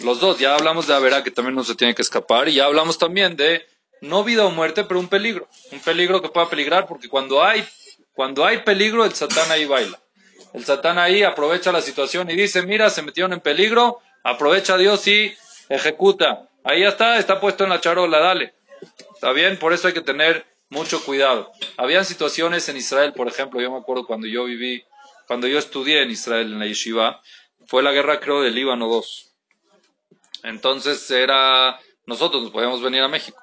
Los 0.03 0.19
dos, 0.19 0.39
ya 0.39 0.55
hablamos 0.55 0.87
de 0.87 0.93
Averá, 0.93 1.23
que 1.23 1.31
también 1.31 1.55
no 1.55 1.63
se 1.63 1.75
tiene 1.75 1.95
que 1.95 2.01
escapar, 2.01 2.49
y 2.49 2.55
ya 2.55 2.65
hablamos 2.65 2.97
también 2.97 3.35
de 3.35 3.65
no 4.01 4.23
vida 4.23 4.45
o 4.45 4.51
muerte, 4.51 4.83
pero 4.83 4.99
un 4.99 5.07
peligro. 5.07 5.47
Un 5.71 5.79
peligro 5.79 6.21
que 6.21 6.29
pueda 6.29 6.49
peligrar, 6.49 6.87
porque 6.87 7.07
cuando 7.09 7.43
hay, 7.43 7.65
cuando 8.13 8.45
hay 8.45 8.59
peligro, 8.59 9.05
el 9.05 9.13
satán 9.13 9.49
ahí 9.51 9.65
baila. 9.65 9.99
El 10.53 10.63
satán 10.63 10.97
ahí 10.97 11.23
aprovecha 11.23 11.71
la 11.71 11.81
situación 11.81 12.29
y 12.29 12.35
dice, 12.35 12.61
mira, 12.61 12.89
se 12.89 13.01
metieron 13.01 13.33
en 13.33 13.41
peligro, 13.41 13.99
aprovecha 14.25 14.75
Dios 14.75 15.07
y 15.07 15.33
ejecuta. 15.69 16.49
Ahí 16.63 16.81
ya 16.81 16.89
está, 16.89 17.19
está 17.19 17.39
puesto 17.39 17.63
en 17.63 17.69
la 17.69 17.79
charola, 17.79 18.19
dale. 18.19 18.55
¿Está 19.13 19.31
bien? 19.31 19.57
Por 19.57 19.71
eso 19.71 19.87
hay 19.87 19.93
que 19.93 20.01
tener 20.01 20.45
mucho 20.69 21.03
cuidado. 21.05 21.51
Habían 21.77 22.05
situaciones 22.05 22.67
en 22.67 22.77
Israel, 22.77 23.13
por 23.13 23.27
ejemplo, 23.27 23.61
yo 23.61 23.71
me 23.71 23.77
acuerdo 23.77 24.07
cuando 24.07 24.25
yo 24.25 24.45
viví, 24.45 24.83
cuando 25.27 25.47
yo 25.47 25.59
estudié 25.59 26.01
en 26.01 26.09
Israel, 26.09 26.51
en 26.51 26.59
la 26.59 26.65
yeshiva, 26.65 27.21
fue 27.67 27.83
la 27.83 27.91
guerra, 27.91 28.19
creo, 28.19 28.41
del 28.41 28.55
Líbano 28.55 28.87
2. 28.87 29.31
Entonces 30.43 31.09
era, 31.11 31.79
nosotros 32.07 32.41
nos 32.41 32.51
podíamos 32.51 32.81
venir 32.81 33.01
a 33.01 33.07
México. 33.07 33.39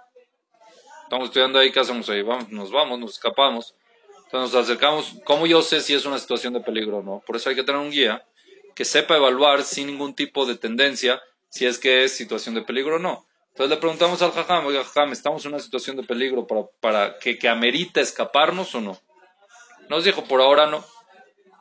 Estamos 1.05 1.29
estudiando 1.29 1.61
ahí, 1.61 1.71
¿qué 1.71 1.79
hacemos 1.79 2.09
ahí? 2.11 2.23
Vamos, 2.23 2.49
nos 2.51 2.73
vamos, 2.73 2.99
nos 2.99 3.13
escapamos. 3.13 3.77
Entonces 4.25 4.53
nos 4.53 4.65
acercamos. 4.65 5.15
¿Cómo 5.25 5.47
yo 5.47 5.63
sé 5.63 5.81
si 5.81 5.95
es 5.95 6.05
una 6.07 6.19
situación 6.19 6.55
de 6.55 6.61
peligro 6.61 6.99
o 6.99 7.03
no? 7.03 7.23
Por 7.25 7.37
eso 7.37 7.51
hay 7.51 7.55
que 7.55 7.63
tener 7.63 7.81
un 7.81 7.91
guía 7.91 8.25
que 8.75 8.85
sepa 8.85 9.17
evaluar 9.17 9.63
sin 9.63 9.87
ningún 9.87 10.15
tipo 10.15 10.47
de 10.47 10.57
tendencia 10.57 11.21
si 11.49 11.67
es 11.67 11.79
que 11.79 12.05
es 12.05 12.17
situación 12.17 12.55
de 12.55 12.63
peligro 12.63 12.97
o 12.97 12.99
no. 12.99 13.27
Entonces 13.51 13.71
le 13.71 13.77
preguntamos 13.77 14.23
al 14.23 14.33
jajam, 14.33 14.67
oiga 14.67 14.85
jajam, 14.85 15.13
¿estamos 15.13 15.45
en 15.45 15.53
una 15.53 15.63
situación 15.63 15.97
de 15.97 16.03
peligro 16.05 16.47
para, 16.47 16.63
para 16.81 17.19
que, 17.19 17.39
que 17.39 17.49
amerita 17.49 18.01
escaparnos 18.01 18.75
o 18.75 18.81
no? 18.81 18.99
Nos 19.89 20.05
dijo, 20.05 20.25
por 20.25 20.41
ahora 20.41 20.67
no. 20.67 20.85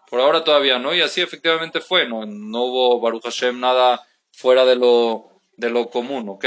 Por 0.10 0.22
ahora 0.22 0.44
todavía 0.44 0.80
no. 0.80 0.96
Y 0.96 1.02
así 1.02 1.22
efectivamente 1.22 1.82
fue. 1.82 2.08
No, 2.08 2.26
no 2.26 2.64
hubo 2.64 3.02
Baruch 3.02 3.24
Hashem 3.24 3.60
nada 3.60 4.08
fuera 4.32 4.64
de 4.66 4.78
lo, 4.78 5.32
de 5.58 5.70
lo 5.70 5.90
común, 5.90 6.30
¿ok? 6.30 6.46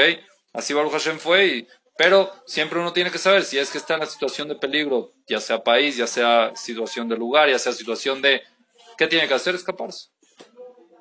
Así 0.54 0.72
Baruch 0.72 0.92
Hashem 0.92 1.18
fue 1.18 1.66
pero 1.96 2.32
siempre 2.46 2.80
uno 2.80 2.92
tiene 2.92 3.10
que 3.10 3.18
saber 3.18 3.44
si 3.44 3.58
es 3.58 3.70
que 3.70 3.78
está 3.78 3.94
en 3.94 4.00
la 4.00 4.06
situación 4.06 4.48
de 4.48 4.56
peligro, 4.56 5.12
ya 5.28 5.40
sea 5.40 5.62
país, 5.62 5.96
ya 5.96 6.06
sea 6.06 6.54
situación 6.56 7.08
de 7.08 7.16
lugar, 7.16 7.48
ya 7.48 7.58
sea 7.58 7.72
situación 7.72 8.20
de... 8.20 8.42
¿Qué 8.98 9.06
tiene 9.06 9.28
que 9.28 9.34
hacer? 9.34 9.54
Escaparse. 9.54 10.08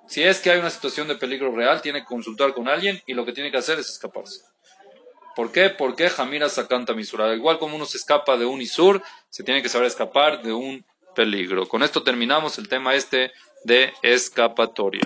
Si 0.08 0.22
es 0.24 0.40
que 0.40 0.52
hay 0.52 0.60
una 0.60 0.70
situación 0.70 1.08
de 1.08 1.16
peligro 1.16 1.56
real, 1.56 1.82
tiene 1.82 2.02
que 2.02 2.06
consultar 2.06 2.54
con 2.54 2.68
alguien 2.68 3.02
y 3.06 3.14
lo 3.14 3.26
que 3.26 3.34
tiene 3.34 3.52
que 3.52 3.58
hacer 3.58 3.80
es 3.80 3.90
escaparse. 3.90 4.42
¿Por 5.36 5.52
qué? 5.52 5.70
Porque 5.70 6.10
Jamira 6.10 6.50
Sakanta 6.50 6.94
Misura. 6.94 7.34
Igual 7.34 7.58
como 7.58 7.76
uno 7.76 7.86
se 7.86 7.98
escapa 7.98 8.38
de 8.38 8.46
un 8.46 8.62
Isur, 8.62 9.02
se 9.30 9.44
tiene 9.44 9.64
que 9.64 9.70
saber 9.70 9.88
escapar 9.88 10.44
de 10.44 10.54
un 10.54 10.86
peligro. 11.16 11.68
Con 11.68 11.84
esto 11.84 12.04
terminamos 12.04 12.58
el 12.58 12.68
tema 12.68 12.94
este 12.96 13.32
de 13.64 13.94
escapatoria. 14.04 15.02